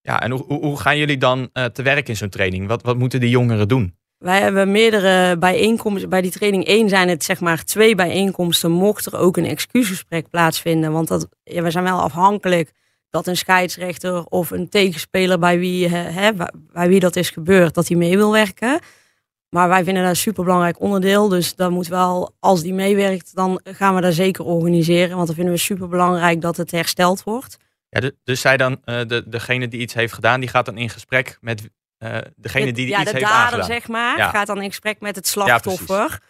ja, 0.00 0.20
en 0.20 0.30
hoe, 0.30 0.44
hoe 0.46 0.80
gaan 0.80 0.98
jullie 0.98 1.18
dan 1.18 1.50
te 1.72 1.82
werk 1.82 2.08
in 2.08 2.16
zo'n 2.16 2.28
training? 2.28 2.66
Wat, 2.66 2.82
wat 2.82 2.98
moeten 2.98 3.20
die 3.20 3.30
jongeren 3.30 3.68
doen? 3.68 3.98
Wij 4.20 4.40
hebben 4.40 4.70
meerdere 4.70 5.38
bijeenkomsten. 5.38 6.08
Bij 6.08 6.20
die 6.20 6.30
training 6.30 6.64
1 6.64 6.88
zijn 6.88 7.08
het 7.08 7.24
zeg 7.24 7.40
maar 7.40 7.64
twee 7.64 7.94
bijeenkomsten. 7.94 8.70
Mocht 8.70 9.06
er 9.06 9.18
ook 9.18 9.36
een 9.36 9.46
excuusgesprek 9.46 10.30
plaatsvinden. 10.30 10.92
Want 10.92 11.08
dat, 11.08 11.28
ja, 11.42 11.62
we 11.62 11.70
zijn 11.70 11.84
wel 11.84 12.00
afhankelijk 12.00 12.72
dat 13.10 13.26
een 13.26 13.36
scheidsrechter 13.36 14.24
of 14.24 14.50
een 14.50 14.68
tegenspeler 14.68 15.38
bij 15.38 15.58
wie, 15.58 15.88
hè, 15.88 16.30
bij 16.72 16.88
wie 16.88 17.00
dat 17.00 17.16
is 17.16 17.30
gebeurd, 17.30 17.74
dat 17.74 17.88
hij 17.88 17.96
mee 17.96 18.16
wil 18.16 18.32
werken. 18.32 18.80
Maar 19.50 19.68
wij 19.68 19.84
vinden 19.84 20.02
dat 20.02 20.12
een 20.12 20.16
superbelangrijk 20.16 20.80
onderdeel. 20.80 21.28
Dus 21.28 21.54
dan 21.54 21.72
moet 21.72 21.86
wel, 21.86 22.36
als 22.38 22.62
die 22.62 22.74
meewerkt, 22.74 23.34
dan 23.34 23.60
gaan 23.64 23.94
we 23.94 24.00
dat 24.00 24.14
zeker 24.14 24.44
organiseren. 24.44 25.14
Want 25.14 25.26
dan 25.26 25.36
vinden 25.36 25.54
we 25.54 25.60
superbelangrijk 25.60 26.40
dat 26.40 26.56
het 26.56 26.70
hersteld 26.70 27.22
wordt. 27.22 27.56
Ja, 27.88 28.10
dus 28.24 28.40
zij 28.40 28.56
dan, 28.56 28.72
uh, 28.84 29.00
de, 29.06 29.22
degene 29.26 29.68
die 29.68 29.80
iets 29.80 29.94
heeft 29.94 30.12
gedaan, 30.12 30.40
die 30.40 30.48
gaat 30.48 30.64
dan 30.64 30.78
in 30.78 30.90
gesprek 30.90 31.38
met 31.40 31.68
uh, 31.98 32.18
degene 32.36 32.72
die 32.72 32.88
ja, 32.88 33.00
iets 33.00 33.10
de 33.10 33.16
heeft 33.16 33.30
dader, 33.30 33.44
aangedaan. 33.44 33.64
zeg 33.64 33.88
maar, 33.88 34.18
gaat 34.18 34.46
dan 34.46 34.62
in 34.62 34.68
gesprek 34.68 35.00
met 35.00 35.16
het 35.16 35.26
slachtoffer. 35.26 36.20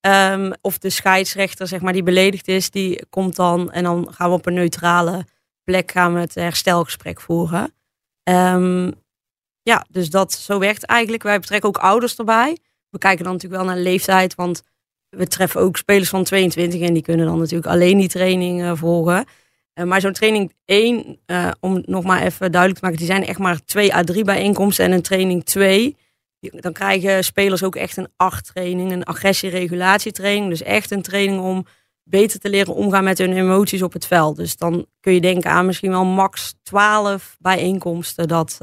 Um, 0.00 0.52
of 0.60 0.78
de 0.78 0.90
scheidsrechter, 0.90 1.66
zeg 1.66 1.80
maar, 1.80 1.92
die 1.92 2.02
beledigd 2.02 2.48
is, 2.48 2.70
die 2.70 3.06
komt 3.10 3.36
dan 3.36 3.72
en 3.72 3.82
dan 3.82 4.08
gaan 4.10 4.28
we 4.28 4.36
op 4.36 4.46
een 4.46 4.54
neutrale 4.54 5.24
plek 5.64 5.90
gaan 5.90 6.14
we 6.14 6.20
het 6.20 6.34
herstelgesprek 6.34 7.20
voeren. 7.20 7.74
Um, 8.22 8.92
ja, 9.62 9.86
dus 9.88 10.10
dat 10.10 10.32
zo 10.32 10.58
werkt 10.58 10.84
eigenlijk. 10.84 11.22
Wij 11.22 11.40
betrekken 11.40 11.68
ook 11.68 11.78
ouders 11.78 12.16
erbij. 12.16 12.58
We 12.90 12.98
kijken 12.98 13.24
dan 13.24 13.32
natuurlijk 13.32 13.62
wel 13.62 13.70
naar 13.70 13.82
leeftijd, 13.82 14.34
want 14.34 14.62
we 15.08 15.26
treffen 15.26 15.60
ook 15.60 15.76
spelers 15.76 16.08
van 16.08 16.24
22 16.24 16.80
en 16.80 16.92
die 16.92 17.02
kunnen 17.02 17.26
dan 17.26 17.38
natuurlijk 17.38 17.66
alleen 17.66 17.98
die 17.98 18.08
training 18.08 18.60
uh, 18.60 18.72
volgen. 18.74 19.24
Uh, 19.74 19.84
maar 19.84 20.00
zo'n 20.00 20.12
training 20.12 20.52
1, 20.64 21.18
uh, 21.26 21.46
eh, 21.46 21.52
om 21.60 21.82
nog 21.86 22.04
maar 22.04 22.22
even 22.22 22.52
duidelijk 22.52 22.80
te 22.80 22.86
maken, 22.86 22.98
die 22.98 23.12
zijn 23.12 23.26
echt 23.26 23.38
maar 23.38 23.64
2 23.64 23.94
à 23.94 24.02
3 24.02 24.24
bijeenkomsten. 24.24 24.84
En 24.84 24.92
een 24.92 25.02
training 25.02 25.44
2, 25.44 25.96
dan 26.40 26.72
krijgen 26.72 27.24
spelers 27.24 27.62
ook 27.62 27.76
echt 27.76 27.96
een 27.96 28.08
8 28.16 28.46
training, 28.54 28.92
een 28.92 29.04
agressie-regulatietraining. 29.04 30.48
Dus 30.48 30.62
echt 30.62 30.90
een 30.90 31.02
training 31.02 31.40
om 31.40 31.66
beter 32.02 32.40
te 32.40 32.50
leren 32.50 32.74
omgaan 32.74 33.04
met 33.04 33.18
hun 33.18 33.32
emoties 33.32 33.82
op 33.82 33.92
het 33.92 34.06
veld. 34.06 34.36
Dus 34.36 34.56
dan 34.56 34.86
kun 35.00 35.14
je 35.14 35.20
denken 35.20 35.50
aan 35.50 35.66
misschien 35.66 35.90
wel 35.90 36.04
max 36.04 36.54
12 36.62 37.36
bijeenkomsten 37.38 38.28
dat 38.28 38.58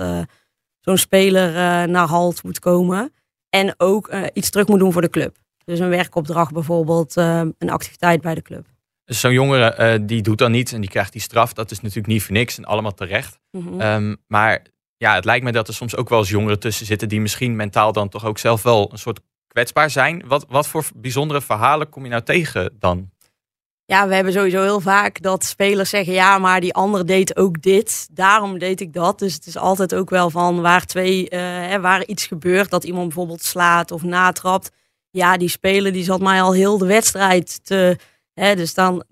zo'n 0.80 0.98
speler 0.98 1.52
naar 1.90 2.08
halt 2.08 2.44
moet 2.44 2.60
komen. 2.60 3.14
En 3.56 3.74
ook 3.78 4.16
iets 4.34 4.50
terug 4.50 4.68
moet 4.68 4.80
doen 4.80 4.92
voor 4.92 5.02
de 5.02 5.10
club. 5.10 5.36
Dus 5.66 5.80
een 5.80 5.90
werkopdracht 5.90 6.54
bijvoorbeeld, 6.54 7.16
een 7.16 7.70
activiteit 7.70 8.22
bij 8.22 8.36
de 8.36 8.42
club. 8.42 8.66
Dus 9.06 9.20
zo'n 9.20 9.32
jongere 9.32 10.00
uh, 10.00 10.08
die 10.08 10.22
doet 10.22 10.38
dan 10.38 10.52
niets 10.52 10.72
en 10.72 10.82
die 10.82 10.90
krijgt 10.90 11.12
die 11.12 11.22
straf. 11.22 11.54
Dat 11.54 11.72
is 11.72 11.82
natuurlijk 11.82 12.08
niet 12.08 12.24
voor 12.24 12.34
niks 12.34 12.58
en 12.58 12.66
allemaal 12.66 12.94
terecht. 12.94 13.40
Mm 13.52 13.68
-hmm. 13.68 13.82
um, 13.82 14.18
maar 14.28 14.62
ja, 14.98 15.16
het 15.16 15.26
lijkt 15.26 15.44
me 15.44 15.52
dat 15.52 15.68
er 15.68 15.74
soms 15.74 15.96
ook 15.96 16.10
wel 16.10 16.20
eens 16.20 16.30
jongeren 16.30 16.60
tussen 16.60 16.86
zitten 16.86 17.10
die 17.10 17.22
misschien 17.22 17.56
mentaal 17.56 17.92
dan 17.92 18.10
toch 18.10 18.26
ook 18.26 18.38
zelf 18.38 18.64
wel 18.64 18.92
een 18.92 18.98
soort 18.98 19.20
kwetsbaar 19.48 19.90
zijn. 19.90 20.28
Wat, 20.28 20.46
wat 20.50 20.68
voor 20.68 20.86
bijzondere 20.96 21.42
verhalen 21.42 21.90
kom 21.90 22.04
je 22.04 22.10
nou 22.10 22.24
tegen 22.24 22.76
dan? 22.80 23.10
Ja, 23.86 24.08
we 24.08 24.16
hebben 24.16 24.34
sowieso 24.34 24.62
heel 24.62 24.80
vaak 24.80 25.22
dat 25.22 25.44
spelers 25.44 25.90
zeggen: 25.90 26.14
ja, 26.14 26.38
maar 26.38 26.62
die 26.62 26.74
andere 26.74 27.04
deed 27.04 27.38
ook 27.38 27.62
dit. 27.62 28.08
Daarom 28.12 28.60
deed 28.60 28.82
ik 28.82 28.94
dat. 28.94 29.20
Dus 29.20 29.34
het 29.34 29.46
is 29.46 29.58
altijd 29.58 29.96
ook 29.96 30.10
wel 30.10 30.30
van 30.30 30.62
waar 30.62 30.86
twee, 30.86 31.24
uh, 31.24 31.40
hè, 31.40 31.80
waar 31.82 32.06
iets 32.06 32.26
gebeurt, 32.26 32.70
dat 32.70 32.84
iemand 32.84 33.06
bijvoorbeeld 33.06 33.44
slaat 33.44 33.92
of 33.92 34.04
natrapt. 34.04 34.72
Ja, 35.10 35.38
die 35.38 35.50
speler 35.50 35.94
die 35.94 36.04
zat 36.04 36.22
mij 36.22 36.42
al 36.42 36.54
heel 36.54 36.78
de 36.78 36.86
wedstrijd 36.86 37.66
te 37.66 37.98
Hè, 38.36 38.56
dus 38.56 38.74
dan, 38.74 39.04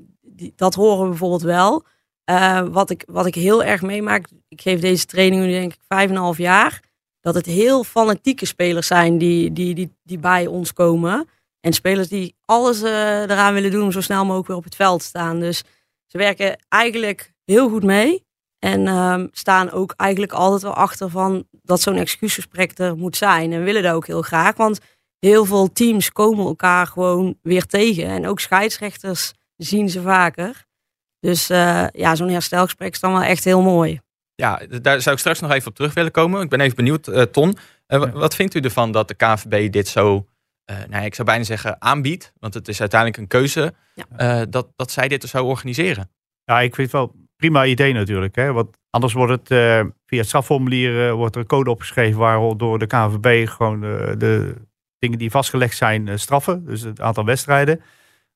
dat 0.55 0.73
horen 0.73 1.03
we 1.03 1.09
bijvoorbeeld 1.09 1.41
wel. 1.41 1.83
Uh, 2.29 2.67
wat, 2.67 2.89
ik, 2.89 3.03
wat 3.07 3.25
ik 3.25 3.35
heel 3.35 3.63
erg 3.63 3.81
meemaak, 3.81 4.27
ik 4.47 4.61
geef 4.61 4.79
deze 4.79 5.05
training 5.05 5.43
nu 5.43 5.51
denk 5.51 5.73
ik 5.73 5.79
vijf 5.87 6.09
en 6.09 6.15
een 6.15 6.21
half 6.21 6.37
jaar, 6.37 6.81
dat 7.19 7.35
het 7.35 7.45
heel 7.45 7.83
fanatieke 7.83 8.45
spelers 8.45 8.87
zijn 8.87 9.17
die, 9.17 9.53
die, 9.53 9.75
die, 9.75 9.95
die 10.03 10.17
bij 10.17 10.47
ons 10.47 10.73
komen. 10.73 11.29
En 11.65 11.73
spelers 11.73 12.07
die 12.07 12.35
alles 12.45 12.83
uh, 12.83 13.21
eraan 13.21 13.53
willen 13.53 13.71
doen 13.71 13.83
om 13.83 13.91
zo 13.91 14.01
snel 14.01 14.23
mogelijk 14.23 14.47
weer 14.47 14.57
op 14.57 14.63
het 14.63 14.75
veld 14.75 14.99
te 14.99 15.05
staan. 15.05 15.39
Dus 15.39 15.63
ze 16.07 16.17
werken 16.17 16.65
eigenlijk 16.69 17.33
heel 17.45 17.69
goed 17.69 17.83
mee. 17.83 18.25
En 18.59 18.85
uh, 18.85 19.23
staan 19.31 19.71
ook 19.71 19.93
eigenlijk 19.97 20.31
altijd 20.31 20.61
wel 20.61 20.73
achter 20.73 21.09
van 21.09 21.47
dat 21.51 21.81
zo'n 21.81 21.95
excuusgesprek 21.95 22.77
er 22.77 22.97
moet 22.97 23.17
zijn. 23.17 23.53
En 23.53 23.63
willen 23.63 23.83
dat 23.83 23.93
ook 23.93 24.07
heel 24.07 24.21
graag. 24.21 24.55
Want 24.55 24.79
heel 25.19 25.45
veel 25.45 25.71
teams 25.71 26.11
komen 26.11 26.45
elkaar 26.45 26.87
gewoon 26.87 27.37
weer 27.41 27.65
tegen. 27.65 28.07
En 28.07 28.27
ook 28.27 28.39
scheidsrechters 28.39 29.33
zien 29.57 29.89
ze 29.89 30.01
vaker. 30.01 30.65
Dus 31.19 31.49
uh, 31.49 31.87
ja, 31.91 32.15
zo'n 32.15 32.29
herstelgesprek 32.29 32.93
is 32.93 32.99
dan 32.99 33.11
wel 33.11 33.21
echt 33.21 33.43
heel 33.43 33.61
mooi. 33.61 33.99
Ja, 34.35 34.61
daar 34.81 35.01
zou 35.01 35.15
ik 35.15 35.21
straks 35.21 35.39
nog 35.39 35.51
even 35.51 35.69
op 35.69 35.75
terug 35.75 35.93
willen 35.93 36.11
komen. 36.11 36.41
Ik 36.41 36.49
ben 36.49 36.61
even 36.61 36.75
benieuwd, 36.75 37.07
uh, 37.07 37.21
Ton. 37.21 37.57
Uh, 37.87 38.11
wat 38.13 38.35
vindt 38.35 38.55
u 38.55 38.59
ervan 38.59 38.91
dat 38.91 39.07
de 39.07 39.13
KNVB 39.13 39.71
dit 39.71 39.87
zo, 39.87 40.27
nou, 40.89 41.05
ik 41.05 41.15
zou 41.15 41.27
bijna 41.27 41.43
zeggen, 41.43 41.81
aanbiedt? 41.81 42.33
Want 42.39 42.53
het 42.53 42.67
is 42.67 42.79
uiteindelijk 42.79 43.21
een 43.21 43.27
keuze 43.27 43.73
ja. 43.95 44.45
dat, 44.45 44.67
dat 44.75 44.91
zij 44.91 45.07
dit 45.07 45.23
zo 45.23 45.45
organiseren. 45.45 46.11
Ja, 46.43 46.61
ik 46.61 46.75
vind 46.75 46.91
het 46.91 47.01
wel 47.01 47.11
een 47.13 47.29
prima 47.35 47.65
idee 47.65 47.93
natuurlijk. 47.93 48.35
Hè? 48.35 48.53
Want 48.53 48.77
anders 48.89 49.13
wordt 49.13 49.31
het 49.31 49.47
via 50.05 50.17
het 50.17 50.27
strafformulier 50.27 51.13
wordt 51.13 51.35
er 51.35 51.41
een 51.41 51.47
code 51.47 51.69
opgeschreven 51.69 52.19
waardoor 52.19 52.79
de 52.79 52.87
KNVB 52.87 53.47
gewoon 53.49 53.79
de 54.17 54.55
dingen 55.03 55.19
die 55.19 55.31
vastgelegd 55.31 55.77
zijn 55.77 56.07
uh, 56.07 56.15
straffen. 56.15 56.65
Dus 56.65 56.81
het 56.81 57.01
aantal 57.01 57.25
wedstrijden. 57.25 57.81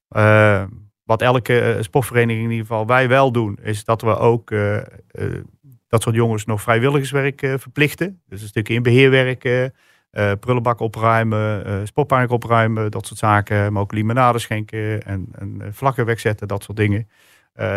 Uh, 0.10 0.64
wat 1.04 1.22
elke 1.22 1.76
uh, 1.76 1.82
sportvereniging 1.82 2.44
in 2.44 2.52
ieder 2.52 2.66
geval 2.66 2.86
wij 2.86 3.08
wel 3.08 3.32
doen, 3.32 3.58
is 3.62 3.84
dat 3.84 4.02
we 4.02 4.18
ook 4.18 4.50
dat 5.88 6.02
soort 6.02 6.16
jongens 6.16 6.46
nog 6.46 6.62
vrijwilligerswerk 6.62 7.40
verplichten. 7.58 8.22
Dus 8.26 8.42
een 8.42 8.48
stukje 8.48 8.74
in 8.74 8.84
beheerwerk, 8.84 9.72
prullenbak 10.40 10.80
opruimen, 10.80 11.88
sportpark 11.88 12.32
opruimen, 12.32 12.92
dat 12.92 13.08
soort 13.08 13.20
zaken. 13.20 13.74
Maar 13.74 13.82
ook 13.82 13.92
limonade 13.92 14.40
schenken 14.40 15.04
en, 15.04 15.28
en 15.32 15.62
vlakken 15.72 16.06
wegzetten, 16.06 16.48
dat 16.48 16.64
soort 16.64 16.78
dingen. 16.78 17.10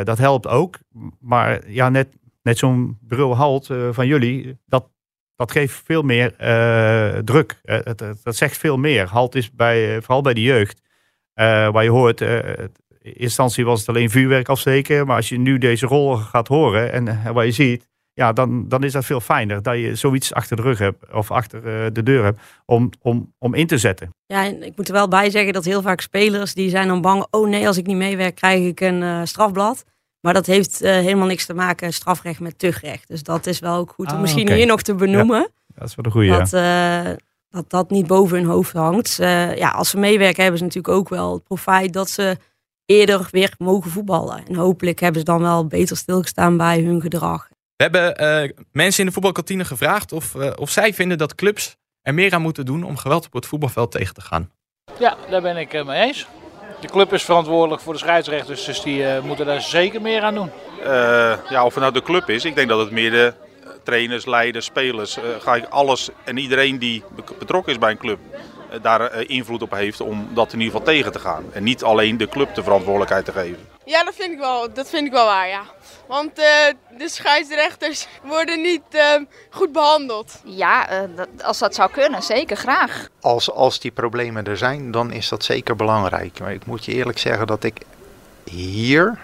dat 0.05 0.19
helpt 0.19 0.47
ook. 0.47 0.79
Maar 1.21 1.71
ja, 1.71 1.89
net, 1.89 2.17
net 2.43 2.59
zo'n 2.59 2.99
bureau 3.01 3.35
halt 3.35 3.67
van 3.91 4.07
jullie, 4.07 4.59
dat, 4.67 4.91
dat 5.41 5.53
geeft 5.53 5.83
veel 5.85 6.03
meer 6.03 6.35
uh, 6.41 7.19
druk. 7.19 7.61
Uh, 7.65 7.79
het, 7.83 8.03
dat 8.23 8.37
zegt 8.37 8.57
veel 8.57 8.77
meer. 8.77 9.07
Halt 9.07 9.35
is 9.35 9.53
bij, 9.53 9.95
uh, 9.95 10.03
vooral 10.03 10.23
bij 10.23 10.35
de 10.35 10.43
jeugd. 10.43 10.81
waar 11.35 11.83
je 11.83 11.91
hoort, 11.91 12.21
in 12.21 12.71
instantie 13.15 13.65
was 13.65 13.81
het 13.81 13.89
alleen 13.89 14.11
vuurwerk 14.11 14.49
afsteken. 14.49 15.07
Maar 15.07 15.17
als 15.17 15.29
je 15.29 15.39
nu 15.39 15.59
deze 15.59 15.87
rol 15.87 16.17
gaat 16.17 16.49
horen 16.49 16.93
en 16.93 17.33
wat 17.33 17.45
je 17.45 17.53
ziet, 17.53 17.89
ja, 18.21 18.33
dan, 18.33 18.69
dan 18.69 18.85
is 18.85 18.93
dat 18.93 19.05
veel 19.05 19.21
fijner 19.21 19.63
dat 19.63 19.75
je 19.75 19.95
zoiets 19.95 20.35
achter 20.35 20.57
de 20.57 20.63
rug 20.63 20.79
hebt 20.79 21.13
of 21.13 21.31
achter 21.31 21.63
de 21.93 22.03
deur 22.03 22.25
hebt 22.25 22.41
om, 22.65 22.91
om, 23.01 23.33
om 23.39 23.55
in 23.55 23.67
te 23.67 23.79
zetten. 23.79 24.15
Ja, 24.27 24.45
en 24.45 24.63
ik 24.63 24.77
moet 24.77 24.89
er 24.89 24.95
wel 24.95 25.09
bij 25.09 25.31
zeggen 25.31 25.53
dat 25.53 25.65
heel 25.65 25.83
vaak 25.83 26.01
spelers 26.01 26.55
die 26.55 26.71
zijn 26.71 26.89
dan 26.89 27.01
bang, 27.01 27.27
oh 27.31 27.49
nee, 27.49 27.67
als 27.67 27.77
ik 27.77 27.87
niet 27.87 27.97
meewerk 27.97 28.35
krijg 28.35 28.67
ik 28.67 28.81
een 28.81 29.27
strafblad. 29.29 29.85
Maar 30.21 30.35
dat 30.35 30.47
heeft 30.47 30.83
uh, 30.83 30.91
helemaal 30.91 31.27
niks 31.27 31.47
te 31.47 31.55
maken, 31.55 31.93
strafrecht 31.93 32.41
met 32.41 32.59
tuchtrecht. 32.59 33.09
Dus 33.09 33.23
dat 33.23 33.47
is 33.47 33.59
wel 33.59 33.77
ook 33.77 33.91
goed 33.91 34.07
om 34.07 34.15
ah, 34.15 34.21
misschien 34.21 34.53
hier 34.53 34.67
nog 34.67 34.83
te 34.83 34.95
benoemen. 34.95 35.49
dat 35.75 35.89
is 35.89 35.95
wel 35.95 36.05
een 36.05 36.11
goede. 36.11 36.29
Dat, 36.29 36.51
dat 37.51 37.71
dat 37.71 37.91
niet 37.91 38.07
boven 38.07 38.37
hun 38.37 38.47
hoofd 38.47 38.73
hangt. 38.73 39.17
Ja, 39.57 39.71
als 39.71 39.91
ze 39.91 39.99
meewerken 39.99 40.43
hebben 40.43 40.59
ze 40.59 40.65
natuurlijk 40.65 40.95
ook 40.95 41.09
wel 41.09 41.35
het 41.35 41.45
profijt 41.45 41.93
dat 41.93 42.11
ze 42.11 42.37
eerder 42.87 43.29
weer 43.31 43.55
mogen 43.59 43.91
voetballen. 43.91 44.47
En 44.47 44.55
hopelijk 44.55 45.01
hebben 45.01 45.21
ze 45.21 45.27
dan 45.27 45.41
wel 45.41 45.67
beter 45.67 45.97
stilgestaan 45.97 46.57
bij 46.57 46.81
hun 46.81 47.01
gedrag. 47.01 47.49
We 47.81 47.89
hebben 47.89 48.55
mensen 48.73 49.01
in 49.01 49.07
de 49.07 49.13
voetbalkantine 49.13 49.65
gevraagd 49.65 50.13
of, 50.13 50.35
of 50.35 50.71
zij 50.71 50.95
vinden 50.95 51.19
dat 51.19 51.35
clubs 51.35 51.77
er 52.03 52.15
meer 52.15 52.35
aan 52.35 52.43
moeten 52.43 52.67
doen 52.67 52.85
om 52.85 52.97
geweld 52.97 53.27
op 53.27 53.33
het 53.33 53.47
voetbalveld 53.47 53.91
tegen 53.91 54.15
te 54.15 54.21
gaan. 54.21 54.51
Ja, 54.99 55.17
daar 55.31 55.43
ben 55.43 55.57
ik 55.57 55.85
mee 55.85 56.03
eens. 56.03 56.27
De 56.81 56.89
club 56.89 57.13
is 57.13 57.23
verantwoordelijk 57.23 57.83
voor 57.83 57.93
de 57.93 57.99
scheidsrechters, 57.99 58.65
dus 58.65 58.83
die 58.83 59.03
uh, 59.03 59.21
moeten 59.21 59.47
daar 59.47 59.61
zeker 59.61 60.01
meer 60.01 60.23
aan 60.23 60.35
doen. 60.35 60.51
Uh, 60.81 60.87
ja, 61.49 61.65
of 61.65 61.75
het 61.75 61.83
nou 61.83 61.93
de 61.93 62.03
club 62.03 62.29
is, 62.29 62.45
ik 62.45 62.55
denk 62.55 62.69
dat 62.69 62.79
het 62.79 62.91
meer 62.91 63.11
de 63.11 63.35
trainers, 63.85 64.27
leiders, 64.27 64.65
spelers, 64.65 65.19
uh, 65.19 65.25
ga 65.39 65.55
ik 65.55 65.65
alles 65.65 66.09
en 66.25 66.37
iedereen 66.37 66.79
die 66.79 67.05
betrokken 67.39 67.73
is 67.73 67.79
bij 67.79 67.91
een 67.91 67.99
club 67.99 68.19
daar 68.83 69.23
invloed 69.23 69.63
op 69.63 69.71
heeft 69.71 70.01
om 70.01 70.29
dat 70.35 70.53
in 70.53 70.61
ieder 70.61 70.73
geval 70.73 70.95
tegen 70.95 71.13
te 71.13 71.19
gaan. 71.19 71.45
En 71.53 71.63
niet 71.63 71.83
alleen 71.83 72.17
de 72.17 72.29
club 72.29 72.55
de 72.55 72.63
verantwoordelijkheid 72.63 73.25
te 73.25 73.33
geven. 73.33 73.69
Ja, 73.91 74.05
dat 74.05 74.15
vind 74.15 74.33
ik 74.33 74.39
wel, 74.39 74.73
dat 74.73 74.89
vind 74.89 75.07
ik 75.07 75.13
wel 75.13 75.25
waar, 75.25 75.49
ja. 75.49 75.63
Want 76.07 76.39
uh, 76.39 76.45
de 76.99 77.09
scheidsrechters 77.09 78.07
worden 78.23 78.61
niet 78.61 78.83
uh, 78.91 79.03
goed 79.51 79.73
behandeld. 79.73 80.41
Ja, 80.45 81.03
uh, 81.03 81.17
dat, 81.17 81.29
als 81.43 81.59
dat 81.59 81.75
zou 81.75 81.91
kunnen, 81.91 82.23
zeker 82.23 82.57
graag. 82.57 83.09
Als, 83.21 83.51
als 83.51 83.81
die 83.81 83.91
problemen 83.91 84.45
er 84.45 84.57
zijn, 84.57 84.91
dan 84.91 85.13
is 85.13 85.29
dat 85.29 85.45
zeker 85.45 85.77
belangrijk. 85.77 86.41
Maar 86.41 86.53
ik 86.53 86.67
moet 86.67 86.85
je 86.85 86.93
eerlijk 86.93 87.19
zeggen 87.19 87.47
dat 87.47 87.65
ik 87.65 87.81
hier 88.45 89.19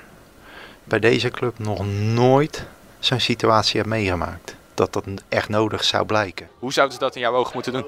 bij 0.84 0.98
deze 0.98 1.30
club 1.30 1.58
nog 1.58 1.86
nooit 2.14 2.64
zo'n 2.98 3.20
situatie 3.20 3.80
heb 3.80 3.88
meegemaakt. 3.88 4.54
Dat 4.74 4.92
dat 4.92 5.04
echt 5.28 5.48
nodig 5.48 5.84
zou 5.84 6.06
blijken. 6.06 6.48
Hoe 6.58 6.72
zouden 6.72 6.94
ze 6.96 7.02
dat 7.02 7.14
in 7.14 7.20
jouw 7.20 7.34
ogen 7.34 7.54
moeten 7.54 7.72
doen? 7.72 7.86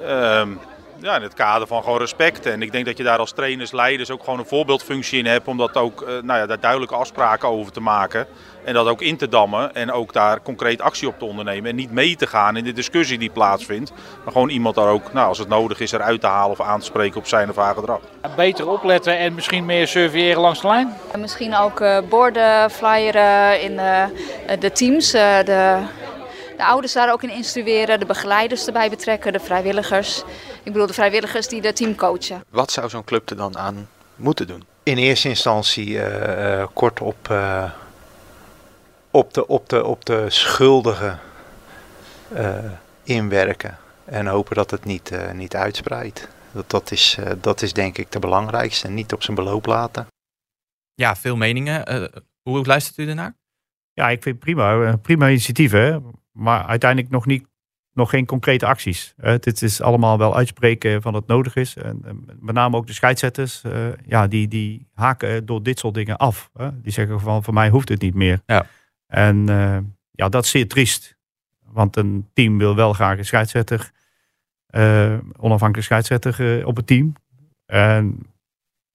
Ehm, 0.00 0.50
ja, 1.02 1.16
in 1.16 1.22
het 1.22 1.34
kader 1.34 1.66
van 1.66 1.82
gewoon 1.82 1.98
respect. 1.98 2.46
En 2.46 2.62
ik 2.62 2.72
denk 2.72 2.86
dat 2.86 2.96
je 2.96 3.02
daar 3.02 3.18
als 3.18 3.32
trainers, 3.32 3.72
leiders 3.72 4.10
ook 4.10 4.24
gewoon 4.24 4.38
een 4.38 4.46
voorbeeldfunctie 4.46 5.18
in 5.18 5.26
hebt. 5.26 5.48
Om 5.48 5.56
dat 5.56 5.76
ook, 5.76 6.02
eh, 6.02 6.08
nou 6.08 6.38
ja, 6.40 6.46
daar 6.46 6.60
duidelijke 6.60 6.94
afspraken 6.94 7.48
over 7.48 7.72
te 7.72 7.80
maken. 7.80 8.26
En 8.64 8.74
dat 8.74 8.86
ook 8.86 9.02
in 9.02 9.16
te 9.16 9.28
dammen. 9.28 9.74
En 9.74 9.92
ook 9.92 10.12
daar 10.12 10.42
concreet 10.42 10.80
actie 10.80 11.08
op 11.08 11.18
te 11.18 11.24
ondernemen. 11.24 11.70
En 11.70 11.76
niet 11.76 11.90
mee 11.90 12.16
te 12.16 12.26
gaan 12.26 12.56
in 12.56 12.64
de 12.64 12.72
discussie 12.72 13.18
die 13.18 13.30
plaatsvindt. 13.30 13.92
Maar 14.24 14.32
gewoon 14.32 14.48
iemand 14.48 14.74
daar 14.74 14.88
ook, 14.88 15.12
nou, 15.12 15.28
als 15.28 15.38
het 15.38 15.48
nodig 15.48 15.80
is, 15.80 15.92
eruit 15.92 16.20
te 16.20 16.26
halen 16.26 16.50
of 16.50 16.60
aan 16.60 16.78
te 16.78 16.84
spreken 16.84 17.18
op 17.18 17.26
zijn 17.26 17.50
of 17.50 17.56
haar 17.56 17.74
gedrag. 17.74 18.00
Beter 18.36 18.68
opletten 18.68 19.18
en 19.18 19.34
misschien 19.34 19.64
meer 19.64 19.88
surveilleren 19.88 20.40
langs 20.42 20.60
de 20.60 20.68
lijn. 20.68 20.94
Misschien 21.18 21.56
ook 21.56 21.80
uh, 21.80 21.98
borden, 22.08 22.70
flyeren 22.70 23.62
in 23.62 23.72
uh, 23.72 24.04
de 24.58 24.72
teams. 24.72 25.10
de 25.10 25.82
de 26.62 26.68
ouders 26.68 26.92
daar 26.92 27.12
ook 27.12 27.22
in 27.22 27.30
instrueren, 27.30 28.00
de 28.00 28.06
begeleiders 28.06 28.66
erbij 28.66 28.90
betrekken, 28.90 29.32
de 29.32 29.40
vrijwilligers. 29.40 30.22
Ik 30.62 30.72
bedoel 30.72 30.86
de 30.86 30.92
vrijwilligers 30.92 31.48
die 31.48 31.60
de 31.60 31.72
team 31.72 31.94
coachen. 31.94 32.44
Wat 32.48 32.70
zou 32.70 32.88
zo'n 32.88 33.04
club 33.04 33.30
er 33.30 33.36
dan 33.36 33.58
aan 33.58 33.88
moeten 34.16 34.46
doen? 34.46 34.64
In 34.82 34.96
eerste 34.96 35.28
instantie 35.28 35.88
uh, 35.88 36.66
kort 36.72 37.00
op, 37.00 37.28
uh, 37.30 37.70
op, 39.10 39.34
de, 39.34 39.46
op, 39.46 39.68
de, 39.68 39.84
op 39.84 40.04
de 40.04 40.30
schuldigen 40.30 41.20
uh, 42.32 42.58
inwerken 43.02 43.78
en 44.04 44.26
hopen 44.26 44.56
dat 44.56 44.70
het 44.70 44.84
niet, 44.84 45.12
niet 45.32 45.56
uitspreidt. 45.56 46.28
Dat, 46.52 46.70
dat, 46.70 46.90
is, 46.90 47.18
dat 47.40 47.62
is 47.62 47.72
denk 47.72 47.98
ik 47.98 48.12
de 48.12 48.18
belangrijkste. 48.18 48.88
Niet 48.88 49.12
op 49.12 49.22
zijn 49.22 49.36
beloop 49.36 49.66
laten. 49.66 50.06
Ja, 50.94 51.16
veel 51.16 51.36
meningen. 51.36 52.10
hoe 52.42 52.66
luistert 52.66 52.98
u 52.98 53.08
ernaar? 53.08 53.34
Ja, 53.92 54.08
ik 54.08 54.22
vind 54.22 54.38
prima. 54.38 54.96
Prima 54.96 55.28
initiatief. 55.28 55.72
Hè? 55.72 55.98
Maar 56.32 56.64
uiteindelijk 56.64 57.10
nog, 57.10 57.26
niet, 57.26 57.46
nog 57.92 58.10
geen 58.10 58.26
concrete 58.26 58.66
acties. 58.66 59.14
Uh, 59.24 59.34
dit 59.40 59.62
is 59.62 59.80
allemaal 59.80 60.18
wel 60.18 60.36
uitspreken 60.36 61.02
van 61.02 61.12
wat 61.12 61.26
nodig 61.26 61.56
is. 61.56 61.76
En, 61.76 62.24
met 62.40 62.54
name 62.54 62.76
ook 62.76 62.86
de 62.86 62.92
scheidsrechters, 62.92 63.62
uh, 63.66 63.72
ja, 64.06 64.26
die, 64.26 64.48
die 64.48 64.86
haken 64.94 65.46
door 65.46 65.62
dit 65.62 65.78
soort 65.78 65.94
dingen 65.94 66.16
af. 66.16 66.50
Die 66.74 66.92
zeggen 66.92 67.20
van, 67.20 67.42
voor 67.42 67.54
mij 67.54 67.68
hoeft 67.68 67.88
het 67.88 68.00
niet 68.00 68.14
meer. 68.14 68.40
Ja. 68.46 68.66
En 69.06 69.50
uh, 69.50 69.78
ja, 70.10 70.28
dat 70.28 70.44
is 70.44 70.50
zeer 70.50 70.68
triest. 70.68 71.16
Want 71.66 71.96
een 71.96 72.28
team 72.32 72.58
wil 72.58 72.76
wel 72.76 72.92
graag 72.92 73.18
een 73.18 73.24
scheidsrechter, 73.24 73.90
onafhankelijk 75.36 75.84
scheidsrechter 75.84 76.66
op 76.66 76.76
het 76.76 76.86
team. 76.86 77.12
En 77.66 78.06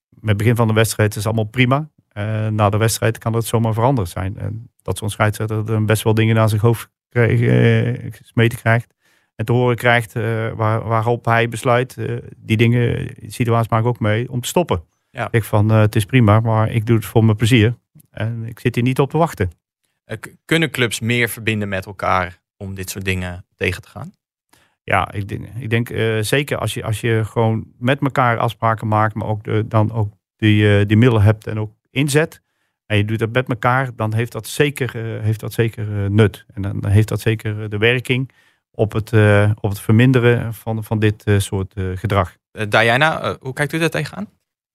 met 0.09 0.29
het 0.29 0.37
begin 0.37 0.55
van 0.55 0.67
de 0.67 0.73
wedstrijd 0.73 1.09
is 1.09 1.15
het 1.15 1.25
allemaal 1.25 1.43
prima. 1.43 1.89
na 2.49 2.69
de 2.69 2.77
wedstrijd 2.77 3.17
kan 3.17 3.33
het 3.33 3.45
zomaar 3.45 3.73
veranderd 3.73 4.09
zijn. 4.09 4.37
En 4.37 4.71
dat 4.81 4.97
zo'n 4.97 5.09
scheidsrechter 5.09 5.85
best 5.85 6.03
wel 6.03 6.13
dingen 6.13 6.35
naar 6.35 6.49
zich 6.49 6.61
hoofd 6.61 6.89
gesmeten 7.09 8.57
eh, 8.57 8.63
krijgt. 8.63 8.93
En 9.35 9.45
te 9.45 9.51
horen 9.51 9.75
krijgt 9.75 10.15
eh, 10.15 10.51
waar, 10.51 10.87
waarop 10.87 11.25
hij 11.25 11.49
besluit, 11.49 11.97
eh, 11.97 12.17
die 12.37 12.57
dingen, 12.57 13.07
die 13.19 13.31
situatie 13.31 13.71
maak 13.71 13.81
ik 13.81 13.87
ook 13.87 13.99
mee, 13.99 14.31
om 14.31 14.41
te 14.41 14.47
stoppen. 14.47 14.83
Ja. 15.09 15.27
Ik 15.31 15.43
van, 15.43 15.69
het 15.69 15.95
is 15.95 16.05
prima, 16.05 16.39
maar 16.39 16.71
ik 16.71 16.85
doe 16.85 16.95
het 16.95 17.05
voor 17.05 17.25
mijn 17.25 17.37
plezier. 17.37 17.75
En 18.11 18.45
ik 18.45 18.59
zit 18.59 18.75
hier 18.75 18.83
niet 18.83 18.99
op 18.99 19.09
te 19.09 19.17
wachten. 19.17 19.51
Kunnen 20.45 20.71
clubs 20.71 20.99
meer 20.99 21.29
verbinden 21.29 21.69
met 21.69 21.85
elkaar 21.85 22.39
om 22.57 22.75
dit 22.75 22.89
soort 22.89 23.05
dingen 23.05 23.45
tegen 23.55 23.81
te 23.81 23.89
gaan? 23.89 24.13
Ja, 24.83 25.11
ik 25.11 25.27
denk, 25.27 25.47
ik 25.59 25.69
denk 25.69 25.87
zeker 26.25 26.57
als 26.57 26.73
je, 26.73 26.83
als 26.83 27.01
je 27.01 27.25
gewoon 27.25 27.67
met 27.79 28.01
elkaar 28.01 28.37
afspraken 28.37 28.87
maakt, 28.87 29.15
maar 29.15 29.27
ook 29.27 29.43
de, 29.43 29.67
dan 29.67 29.91
ook 29.91 30.13
die, 30.37 30.85
die 30.85 30.97
middelen 30.97 31.23
hebt 31.23 31.47
en 31.47 31.59
ook 31.59 31.71
inzet, 31.89 32.41
en 32.87 32.97
je 32.97 33.05
doet 33.05 33.19
dat 33.19 33.31
met 33.31 33.49
elkaar, 33.49 33.89
dan 33.95 34.13
heeft 34.13 34.31
dat 34.31 34.47
zeker, 34.47 34.95
uh, 34.95 35.23
heeft 35.23 35.39
dat 35.39 35.53
zeker 35.53 35.87
uh, 35.87 36.09
nut. 36.09 36.45
En 36.53 36.61
dan 36.61 36.85
heeft 36.85 37.07
dat 37.07 37.21
zeker 37.21 37.63
eh, 37.63 37.69
de 37.69 37.77
werking 37.77 38.31
op 38.71 38.93
het, 38.93 39.11
uh, 39.11 39.51
op 39.59 39.69
het 39.69 39.79
verminderen 39.79 40.53
van, 40.53 40.83
van 40.83 40.99
dit 40.99 41.23
soort 41.37 41.73
gedrag. 41.95 42.35
Diana, 42.69 43.37
hoe 43.39 43.53
kijkt 43.53 43.73
u 43.73 43.79
daar 43.79 43.89
tegenaan? 43.89 44.27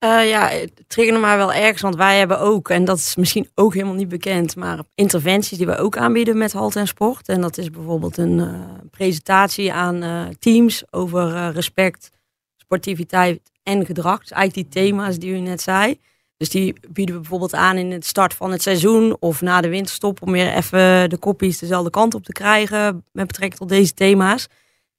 ja, 0.05 0.49
het 0.49 0.85
triggerde 0.87 1.21
maar 1.21 1.37
wel 1.37 1.53
ergens, 1.53 1.81
want 1.81 1.97
wij 1.97 2.19
hebben 2.19 2.41
ook, 2.41 2.69
en 2.69 2.85
dat 2.85 2.99
is 2.99 3.17
misschien 3.17 3.49
ook 3.55 3.75
helemaal 3.75 3.95
niet 3.95 4.09
bekend, 4.09 4.57
maar 4.57 4.79
interventies 4.95 5.59
die 5.59 5.67
we 5.67 5.77
ook 5.77 5.97
aanbieden 5.97 6.39
met 6.39 6.53
Halt 6.53 6.77
en 6.77 6.87
Sport. 6.87 7.29
En 7.29 7.41
dat 7.41 7.59
is 7.59 7.71
bijvoorbeeld 7.71 8.17
een 8.17 8.61
presentatie 8.91 9.73
aan 9.73 10.29
teams 10.39 10.85
over 10.91 11.51
respect, 11.51 12.11
sportiviteit 12.57 13.41
en 13.63 13.87
gedrag. 13.87 14.19
Dus 14.19 14.31
eigenlijk 14.31 14.73
die 14.73 14.83
thema's 14.83 15.19
die 15.19 15.33
u 15.33 15.39
net 15.39 15.61
zei. 15.61 15.99
Dus 16.43 16.51
die 16.51 16.75
bieden 16.89 17.15
we 17.15 17.21
bijvoorbeeld 17.21 17.55
aan 17.55 17.77
in 17.77 17.91
het 17.91 18.07
start 18.07 18.35
van 18.35 18.51
het 18.51 18.63
seizoen 18.63 19.17
of 19.21 19.41
na 19.41 19.61
de 19.61 19.69
winterstop 19.69 20.23
om 20.23 20.33
weer 20.33 20.55
even 20.55 21.11
de 21.11 21.17
koppies 21.19 21.59
dezelfde 21.59 21.91
kant 21.91 22.15
op 22.15 22.25
te 22.25 22.33
krijgen 22.33 23.05
met 23.13 23.27
betrekking 23.27 23.61
tot 23.61 23.69
deze 23.69 23.95
thema's. 23.95 24.47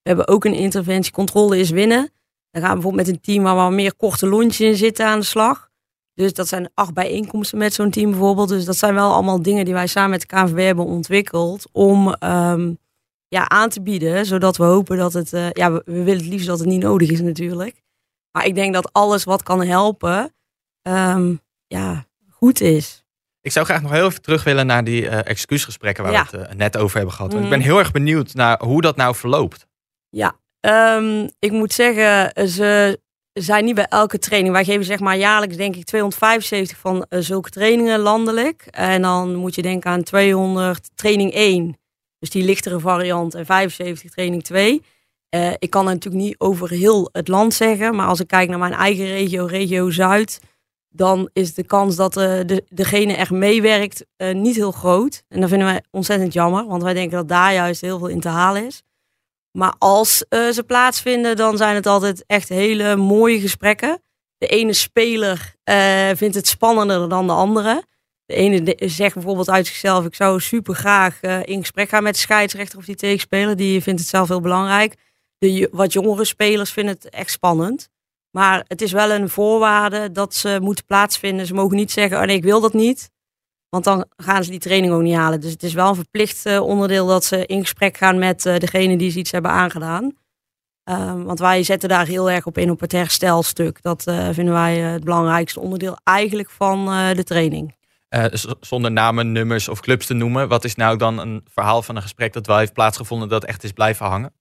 We 0.01 0.09
hebben 0.09 0.27
ook 0.27 0.45
een 0.45 0.53
interventie 0.53 1.11
controle 1.11 1.57
is 1.57 1.69
winnen. 1.69 2.11
Dan 2.51 2.61
gaan 2.61 2.69
we 2.69 2.81
bijvoorbeeld 2.81 3.07
met 3.07 3.15
een 3.15 3.21
team 3.21 3.43
waar 3.43 3.67
we 3.67 3.75
meer 3.75 3.95
korte 3.95 4.27
lontjes 4.27 4.59
in 4.67 4.75
zitten 4.75 5.05
aan 5.05 5.19
de 5.19 5.25
slag. 5.25 5.69
Dus 6.13 6.33
dat 6.33 6.47
zijn 6.47 6.69
acht 6.73 6.93
bijeenkomsten 6.93 7.57
met 7.57 7.73
zo'n 7.73 7.91
team 7.91 8.09
bijvoorbeeld. 8.09 8.49
Dus 8.49 8.65
dat 8.65 8.77
zijn 8.77 8.93
wel 8.93 9.13
allemaal 9.13 9.41
dingen 9.41 9.65
die 9.65 9.73
wij 9.73 9.87
samen 9.87 10.09
met 10.09 10.21
de 10.21 10.27
KNVB 10.27 10.65
hebben 10.65 10.85
ontwikkeld 10.85 11.65
om 11.71 12.07
um, 12.07 12.77
ja, 13.27 13.49
aan 13.49 13.69
te 13.69 13.81
bieden. 13.81 14.25
Zodat 14.25 14.57
we 14.57 14.63
hopen 14.63 14.97
dat 14.97 15.13
het, 15.13 15.33
uh, 15.33 15.49
ja, 15.51 15.71
we 15.71 15.83
willen 15.85 16.17
het 16.17 16.27
liefst 16.27 16.47
dat 16.47 16.59
het 16.59 16.67
niet 16.67 16.81
nodig 16.81 17.09
is 17.09 17.21
natuurlijk. 17.21 17.81
Maar 18.31 18.45
ik 18.45 18.55
denk 18.55 18.73
dat 18.73 18.93
alles 18.93 19.23
wat 19.23 19.43
kan 19.43 19.63
helpen, 19.63 20.33
um, 20.83 21.41
ja, 21.67 22.05
goed 22.29 22.61
is. 22.61 23.03
Ik 23.41 23.51
zou 23.51 23.65
graag 23.65 23.81
nog 23.81 23.91
heel 23.91 24.05
even 24.05 24.21
terug 24.21 24.43
willen 24.43 24.65
naar 24.65 24.83
die 24.83 25.01
uh, 25.01 25.25
excuusgesprekken 25.25 26.03
waar 26.03 26.13
we 26.31 26.37
het 26.37 26.49
uh, 26.49 26.55
net 26.55 26.77
over 26.77 26.95
hebben 26.97 27.15
gehad. 27.15 27.33
Mm. 27.33 27.43
Ik 27.43 27.49
ben 27.49 27.59
heel 27.59 27.79
erg 27.79 27.91
benieuwd 27.91 28.33
naar 28.33 28.63
hoe 28.63 28.81
dat 28.81 28.95
nou 28.95 29.15
verloopt. 29.15 29.67
Ja, 30.09 30.35
um, 30.97 31.29
ik 31.39 31.51
moet 31.51 31.73
zeggen, 31.73 32.47
ze 32.49 32.99
zijn 33.33 33.65
niet 33.65 33.75
bij 33.75 33.85
elke 33.89 34.19
training. 34.19 34.53
Wij 34.53 34.63
geven 34.63 34.85
zeg 34.85 34.99
maar 34.99 35.17
jaarlijks 35.17 35.55
denk 35.55 35.75
ik 35.75 35.85
275 35.85 36.77
van 36.77 37.05
uh, 37.09 37.19
zulke 37.19 37.49
trainingen 37.49 37.99
landelijk. 37.99 38.67
En 38.69 39.01
dan 39.01 39.35
moet 39.35 39.55
je 39.55 39.61
denken 39.61 39.91
aan 39.91 40.03
200 40.03 40.89
training 40.95 41.33
1. 41.33 41.77
Dus 42.19 42.29
die 42.29 42.43
lichtere 42.43 42.79
variant 42.79 43.35
en 43.35 43.45
75 43.45 44.11
training 44.11 44.43
2. 44.43 44.81
ik 45.59 45.69
kan 45.69 45.85
natuurlijk 45.85 46.23
niet 46.23 46.35
over 46.37 46.69
heel 46.69 47.09
het 47.11 47.27
land 47.27 47.53
zeggen. 47.53 47.95
Maar 47.95 48.07
als 48.07 48.19
ik 48.19 48.27
kijk 48.27 48.49
naar 48.49 48.59
mijn 48.59 48.73
eigen 48.73 49.05
regio, 49.05 49.45
regio 49.45 49.89
Zuid 49.89 50.39
dan 50.95 51.29
is 51.33 51.53
de 51.53 51.63
kans 51.63 51.95
dat 51.95 52.17
uh, 52.17 52.23
de, 52.23 52.63
degene 52.69 53.13
echt 53.13 53.31
meewerkt 53.31 54.05
uh, 54.17 54.33
niet 54.33 54.55
heel 54.55 54.71
groot. 54.71 55.23
En 55.27 55.39
dat 55.39 55.49
vinden 55.49 55.67
wij 55.67 55.83
ontzettend 55.91 56.33
jammer, 56.33 56.67
want 56.67 56.83
wij 56.83 56.93
denken 56.93 57.17
dat 57.17 57.27
daar 57.27 57.53
juist 57.53 57.81
heel 57.81 57.97
veel 57.97 58.07
in 58.07 58.19
te 58.19 58.27
halen 58.27 58.65
is. 58.65 58.81
Maar 59.51 59.75
als 59.77 60.25
uh, 60.29 60.49
ze 60.49 60.63
plaatsvinden, 60.63 61.35
dan 61.35 61.57
zijn 61.57 61.75
het 61.75 61.85
altijd 61.85 62.23
echt 62.27 62.49
hele 62.49 62.95
mooie 62.95 63.39
gesprekken. 63.39 64.01
de 64.37 64.47
ene 64.47 64.73
speler 64.73 65.55
vindt 66.15 66.35
het 66.35 66.47
spannender 66.47 67.09
dan 67.09 67.27
de 67.27 67.33
andere. 67.33 67.83
De 68.25 68.35
ene 68.35 68.75
zegt 68.77 69.13
bijvoorbeeld 69.13 69.49
uit 69.49 69.67
zichzelf: 69.67 70.05
Ik 70.05 70.15
zou 70.15 70.39
super 70.39 70.75
graag 70.75 71.21
in 71.21 71.59
gesprek 71.59 71.89
gaan 71.89 72.03
met 72.03 72.13
de 72.13 72.19
scheidsrechter 72.19 72.77
of 72.77 72.85
die 72.85 72.95
tegenspeler. 72.95 73.55
Die 73.55 73.81
vindt 73.81 73.99
het 73.99 74.09
zelf 74.09 74.27
heel 74.27 74.41
belangrijk. 74.41 74.95
De 75.37 75.69
wat 75.71 75.93
jongere 75.93 76.25
spelers 76.25 76.71
vinden 76.71 76.93
het 76.93 77.09
echt 77.09 77.31
spannend. 77.31 77.89
Maar 78.35 78.63
het 78.67 78.81
is 78.81 78.91
wel 78.91 79.11
een 79.11 79.29
voorwaarde 79.29 80.11
dat 80.11 80.33
ze 80.35 80.57
moeten 80.61 80.85
plaatsvinden. 80.85 81.45
Ze 81.45 81.53
mogen 81.53 81.75
niet 81.75 81.91
zeggen: 81.91 82.17
Oh 82.17 82.23
nee, 82.23 82.35
ik 82.35 82.43
wil 82.43 82.61
dat 82.61 82.73
niet. 82.73 83.09
Want 83.69 83.83
dan 83.83 84.05
gaan 84.17 84.43
ze 84.43 84.49
die 84.49 84.59
training 84.59 84.93
ook 84.93 85.01
niet 85.01 85.15
halen. 85.15 85.39
Dus 85.39 85.51
het 85.51 85.63
is 85.63 85.73
wel 85.73 85.89
een 85.89 85.95
verplicht 85.95 86.45
uh, 86.45 86.61
onderdeel 86.61 87.07
dat 87.07 87.25
ze 87.25 87.45
in 87.45 87.61
gesprek 87.61 87.97
gaan 87.97 88.19
met 88.19 88.45
uh, 88.45 88.57
degene 88.57 88.97
die 88.97 89.11
ze 89.11 89.19
iets 89.19 89.31
hebben 89.31 89.51
aangedaan. 89.51 90.11
Um, 90.89 91.23
want 91.23 91.39
wij 91.39 91.63
zetten 91.63 91.89
daar 91.89 92.05
heel 92.05 92.31
erg 92.31 92.45
op 92.45 92.57
in 92.57 92.71
op 92.71 92.79
het 92.79 92.91
herstelstuk. 92.91 93.81
Dat 93.81 94.07
uh, 94.07 94.27
vinden 94.31 94.53
wij 94.53 94.77
het 94.77 95.03
belangrijkste 95.03 95.59
onderdeel 95.59 95.97
eigenlijk 96.03 96.49
van 96.49 96.85
de 97.15 97.23
training. 97.23 97.75
zonder 98.59 98.91
namen, 98.91 99.31
nummers 99.31 99.69
of 99.69 99.79
clubs 99.79 100.05
te 100.05 100.13
noemen. 100.13 100.47
Wat 100.47 100.63
is 100.63 100.75
nou 100.75 100.97
dan 100.97 101.17
een 101.19 101.45
verhaal 101.51 101.81
van 101.81 101.95
een 101.95 102.01
gesprek 102.01 102.33
dat 102.33 102.47
wel 102.47 102.57
heeft 102.57 102.73
plaatsgevonden 102.73 103.29
dat 103.29 103.45
echt 103.45 103.63
is 103.63 103.71
blijven 103.71 104.05
hangen? 104.05 104.33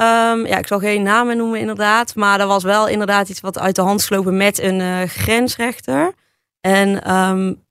Um, 0.00 0.46
ja, 0.46 0.58
ik 0.58 0.66
zal 0.66 0.78
geen 0.78 1.02
namen 1.02 1.36
noemen 1.36 1.60
inderdaad. 1.60 2.14
Maar 2.14 2.40
er 2.40 2.46
was 2.46 2.62
wel 2.62 2.88
inderdaad 2.88 3.28
iets 3.28 3.40
wat 3.40 3.58
uit 3.58 3.74
de 3.74 3.82
hand 3.82 4.00
slopen 4.00 4.36
met 4.36 4.58
een 4.58 5.08
grensrechter. 5.08 6.12
En 6.60 7.14
um, 7.14 7.64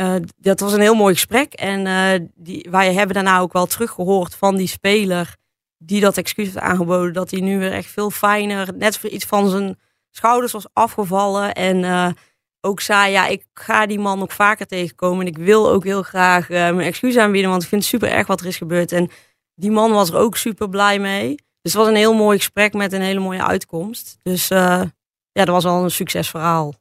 uh, 0.00 0.14
dat 0.36 0.60
was 0.60 0.72
een 0.72 0.80
heel 0.80 0.94
mooi 0.94 1.14
gesprek. 1.14 1.52
En 1.52 1.86
uh, 1.86 2.26
die, 2.34 2.66
wij 2.70 2.94
hebben 2.94 3.14
daarna 3.14 3.38
ook 3.38 3.52
wel 3.52 3.66
teruggehoord 3.66 4.34
van 4.34 4.56
die 4.56 4.68
speler 4.68 5.36
die 5.78 6.00
dat 6.00 6.16
excuus 6.16 6.44
heeft 6.46 6.58
aangeboden. 6.58 7.12
Dat 7.12 7.30
hij 7.30 7.40
nu 7.40 7.58
weer 7.58 7.72
echt 7.72 7.90
veel 7.90 8.10
fijner, 8.10 8.68
net 8.74 8.98
voor 8.98 9.10
iets 9.10 9.24
van 9.24 9.48
zijn 9.48 9.78
schouders 10.10 10.52
was 10.52 10.66
afgevallen. 10.72 11.52
En 11.52 12.14
ook 12.60 12.80
zei, 12.80 13.10
ja, 13.10 13.26
ik 13.26 13.44
ga 13.54 13.86
die 13.86 13.98
man 13.98 14.18
nog 14.18 14.32
vaker 14.32 14.66
tegenkomen. 14.66 15.20
En 15.20 15.32
ik 15.32 15.38
wil 15.38 15.70
ook 15.70 15.84
heel 15.84 16.02
graag 16.02 16.48
mijn 16.48 16.80
excuus 16.80 17.16
aanbieden, 17.16 17.50
want 17.50 17.62
ik 17.62 17.68
vind 17.68 17.80
het 17.80 17.90
super 17.90 18.10
erg 18.10 18.26
wat 18.26 18.40
er 18.40 18.46
is 18.46 18.56
gebeurd. 18.56 18.92
En 18.92 19.10
die 19.56 19.70
man 19.70 19.90
was 19.90 20.10
er 20.10 20.16
ook 20.16 20.36
super 20.36 20.68
blij 20.68 20.98
mee. 20.98 21.28
Dus 21.62 21.72
het 21.72 21.74
was 21.74 21.86
een 21.86 21.96
heel 21.96 22.14
mooi 22.14 22.36
gesprek 22.36 22.72
met 22.74 22.92
een 22.92 23.00
hele 23.00 23.20
mooie 23.20 23.44
uitkomst. 23.44 24.16
Dus 24.22 24.48
ja, 24.48 25.44
dat 25.44 25.48
was 25.48 25.64
wel 25.64 25.84
een 25.84 25.90
succesverhaal. 25.90 26.74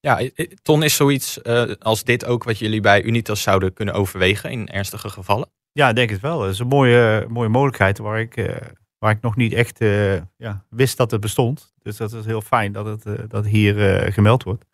Ja, 0.00 0.28
Ton, 0.62 0.82
is 0.82 0.96
zoiets 0.96 1.38
uh, 1.42 1.72
als 1.78 2.04
dit 2.04 2.24
ook 2.24 2.44
wat 2.44 2.58
jullie 2.58 2.80
bij 2.80 3.02
Unitas 3.02 3.42
zouden 3.42 3.72
kunnen 3.72 3.94
overwegen 3.94 4.50
in 4.50 4.68
ernstige 4.68 5.08
gevallen? 5.08 5.50
Ja, 5.72 5.88
ik 5.88 5.94
denk 5.94 6.10
het 6.10 6.20
wel. 6.20 6.38
Dat 6.38 6.50
is 6.50 6.58
een 6.58 6.66
mooie, 6.66 7.26
mooie 7.28 7.48
mogelijkheid 7.48 7.98
waar 7.98 8.20
ik, 8.20 8.36
uh, 8.36 8.56
waar 8.98 9.10
ik 9.10 9.20
nog 9.20 9.36
niet 9.36 9.52
echt 9.52 9.80
uh, 9.80 10.14
ja, 10.36 10.64
wist 10.68 10.96
dat 10.96 11.10
het 11.10 11.20
bestond. 11.20 11.72
Dus 11.82 11.96
dat 11.96 12.12
is 12.12 12.24
heel 12.24 12.40
fijn 12.40 12.72
dat 12.72 12.86
het 12.86 13.30
dat 13.30 13.46
hier 13.46 14.12
gemeld 14.12 14.42
wordt. 14.42 14.64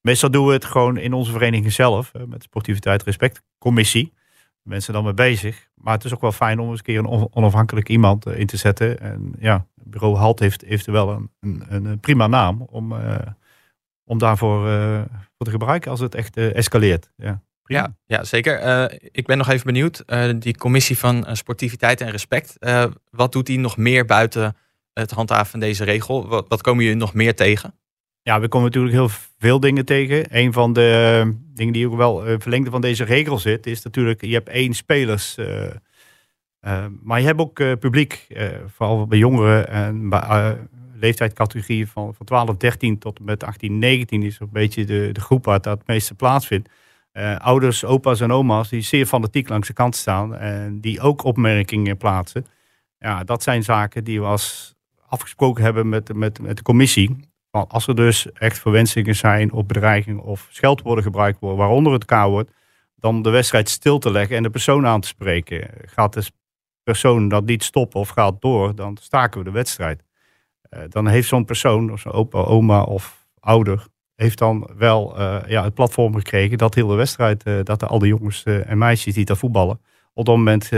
meestal 0.00 0.30
doen 0.30 0.46
we 0.46 0.52
het 0.52 0.64
gewoon 0.64 0.96
in 0.96 1.12
onze 1.12 1.32
vereniging 1.32 1.72
zelf, 1.72 2.12
met 2.12 2.38
de 2.38 2.42
Sportiviteit 2.42 3.02
Respect 3.02 3.42
Commissie. 3.58 4.12
Mensen 4.64 4.92
dan 4.92 5.04
mee 5.04 5.14
bezig. 5.14 5.68
Maar 5.74 5.94
het 5.94 6.04
is 6.04 6.14
ook 6.14 6.20
wel 6.20 6.32
fijn 6.32 6.58
om 6.58 6.68
eens 6.68 6.78
een 6.78 6.84
keer 6.84 6.98
een 6.98 7.34
onafhankelijk 7.34 7.88
iemand 7.88 8.26
in 8.26 8.46
te 8.46 8.56
zetten. 8.56 9.00
En 9.00 9.34
ja, 9.38 9.66
bureau 9.74 10.16
HALT 10.16 10.38
heeft, 10.38 10.64
heeft 10.66 10.86
wel 10.86 11.10
een, 11.10 11.30
een, 11.68 11.84
een 11.84 12.00
prima 12.00 12.26
naam 12.26 12.62
om 12.62 12.92
om 14.04 14.18
daarvoor 14.18 14.68
uh, 14.68 15.02
voor 15.36 15.46
te 15.46 15.50
gebruiken 15.50 15.90
als 15.90 16.00
het 16.00 16.14
echt 16.14 16.36
escaleert. 16.36 17.10
Ja, 17.66 17.96
ja, 18.06 18.24
zeker. 18.24 18.90
Ik 19.12 19.26
ben 19.26 19.38
nog 19.38 19.48
even 19.48 19.66
benieuwd. 19.66 20.04
die 20.42 20.56
commissie 20.56 20.98
van 20.98 21.26
sportiviteit 21.32 22.00
en 22.00 22.10
respect. 22.10 22.56
wat 23.10 23.32
doet 23.32 23.46
die 23.46 23.58
nog 23.58 23.76
meer 23.76 24.04
buiten 24.04 24.56
het 24.92 25.10
handhaven 25.10 25.46
van 25.46 25.60
deze 25.60 25.84
regel? 25.84 26.28
Wat, 26.28 26.48
wat 26.48 26.62
komen 26.62 26.84
jullie 26.84 26.98
nog 26.98 27.14
meer 27.14 27.34
tegen? 27.34 27.74
Ja, 28.24 28.40
we 28.40 28.48
komen 28.48 28.66
natuurlijk 28.66 28.94
heel 28.94 29.08
veel 29.38 29.60
dingen 29.60 29.84
tegen. 29.84 30.26
Een 30.36 30.52
van 30.52 30.72
de 30.72 31.32
dingen 31.54 31.72
die 31.72 31.88
ook 31.88 31.96
wel 31.96 32.38
verlengde 32.38 32.70
van 32.70 32.80
deze 32.80 33.04
regel 33.04 33.38
zit, 33.38 33.66
is 33.66 33.82
natuurlijk, 33.82 34.24
je 34.24 34.32
hebt 34.32 34.48
één 34.48 34.74
spelers. 34.74 35.36
maar 37.02 37.20
je 37.20 37.26
hebt 37.26 37.40
ook 37.40 37.54
publiek, 37.54 38.26
vooral 38.66 39.06
bij 39.06 39.18
jongeren 39.18 39.68
en 39.68 40.08
bij 40.08 40.56
leeftijdscategorie 41.04 41.88
van, 41.88 42.14
van 42.14 42.26
12, 42.26 42.56
13 42.56 42.98
tot 42.98 43.20
met 43.20 43.44
18, 43.44 43.78
19 43.78 44.22
is 44.22 44.40
een 44.40 44.48
beetje 44.52 44.84
de, 44.84 45.10
de 45.12 45.20
groep 45.20 45.44
waar 45.44 45.60
dat 45.60 45.86
meeste 45.86 46.14
plaatsvindt. 46.14 46.68
Uh, 47.12 47.36
ouders, 47.36 47.84
opa's 47.84 48.20
en 48.20 48.32
oma's 48.32 48.68
die 48.68 48.80
zeer 48.80 49.06
fanatiek 49.06 49.48
langs 49.48 49.68
de 49.68 49.74
kant 49.74 49.96
staan 49.96 50.36
en 50.36 50.80
die 50.80 51.00
ook 51.00 51.24
opmerkingen 51.24 51.96
plaatsen. 51.96 52.46
Ja, 52.98 53.24
dat 53.24 53.42
zijn 53.42 53.62
zaken 53.62 54.04
die 54.04 54.20
we 54.20 54.26
als 54.26 54.74
afgesproken 55.08 55.64
hebben 55.64 55.88
met, 55.88 56.14
met, 56.14 56.40
met 56.40 56.56
de 56.56 56.62
commissie. 56.62 57.16
Als 57.62 57.86
er 57.86 57.94
dus 57.94 58.32
echt 58.32 58.58
verwensingen 58.58 59.16
zijn 59.16 59.52
of 59.52 59.66
bedreigingen 59.66 60.22
of 60.22 60.46
scheldwoorden 60.50 61.04
gebruikt 61.04 61.40
worden, 61.40 61.58
waaronder 61.58 61.92
het 61.92 62.04
K-woord, 62.04 62.50
dan 62.96 63.22
de 63.22 63.30
wedstrijd 63.30 63.68
stil 63.68 63.98
te 63.98 64.10
leggen 64.10 64.36
en 64.36 64.42
de 64.42 64.50
persoon 64.50 64.86
aan 64.86 65.00
te 65.00 65.08
spreken. 65.08 65.70
Gaat 65.84 66.12
de 66.12 66.24
persoon 66.82 67.28
dat 67.28 67.44
niet 67.44 67.64
stoppen 67.64 68.00
of 68.00 68.08
gaat 68.08 68.40
door, 68.40 68.74
dan 68.74 68.96
staken 69.00 69.38
we 69.38 69.44
de 69.44 69.50
wedstrijd. 69.50 70.02
Eh, 70.62 70.80
dan 70.88 71.06
heeft 71.06 71.28
zo'n 71.28 71.44
persoon, 71.44 71.92
of 71.92 72.00
zo'n 72.00 72.12
opa, 72.12 72.38
oma 72.38 72.82
of 72.82 73.26
ouder, 73.40 73.86
heeft 74.14 74.38
dan 74.38 74.70
wel 74.76 75.20
uh, 75.20 75.38
ja, 75.46 75.64
het 75.64 75.74
platform 75.74 76.14
gekregen 76.14 76.58
dat 76.58 76.74
heel 76.74 76.86
de 76.86 76.94
wedstrijd, 76.94 77.46
uh, 77.46 77.58
dat 77.62 77.84
al 77.84 77.98
die 77.98 78.08
jongens 78.08 78.42
en 78.42 78.78
meisjes 78.78 79.14
die 79.14 79.24
daar 79.24 79.36
voetballen, 79.36 79.80
op 80.12 80.24
dat 80.24 80.36
moment 80.36 80.70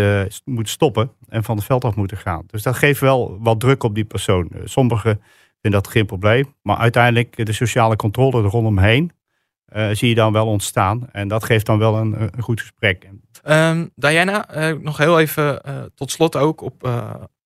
moeten 0.44 0.72
stoppen 0.72 1.10
en 1.28 1.44
van 1.44 1.56
het 1.56 1.64
veld 1.64 1.84
af 1.84 1.96
moeten 1.96 2.16
gaan. 2.16 2.44
Dus 2.46 2.62
dat 2.62 2.76
geeft 2.76 3.00
wel 3.00 3.38
wat 3.40 3.60
druk 3.60 3.82
op 3.82 3.94
die 3.94 4.04
persoon. 4.04 4.50
sommigen 4.64 5.20
vinden 5.66 5.82
dat 5.82 5.92
geen 5.92 6.06
probleem, 6.06 6.54
maar 6.62 6.76
uiteindelijk 6.76 7.46
de 7.46 7.52
sociale 7.52 7.96
controle 7.96 8.42
er 8.42 8.50
rondomheen 8.50 9.12
zie 9.92 10.08
je 10.08 10.14
dan 10.14 10.32
wel 10.32 10.46
ontstaan. 10.46 11.08
En 11.12 11.28
dat 11.28 11.44
geeft 11.44 11.66
dan 11.66 11.78
wel 11.78 11.96
een, 11.96 12.16
een 12.20 12.42
goed 12.42 12.60
gesprek. 12.60 13.08
Um, 13.48 13.90
Diana, 13.94 14.46
nog 14.80 14.96
heel 14.96 15.20
even 15.20 15.60
tot 15.94 16.10
slot 16.10 16.36
ook 16.36 16.60
op, 16.60 16.90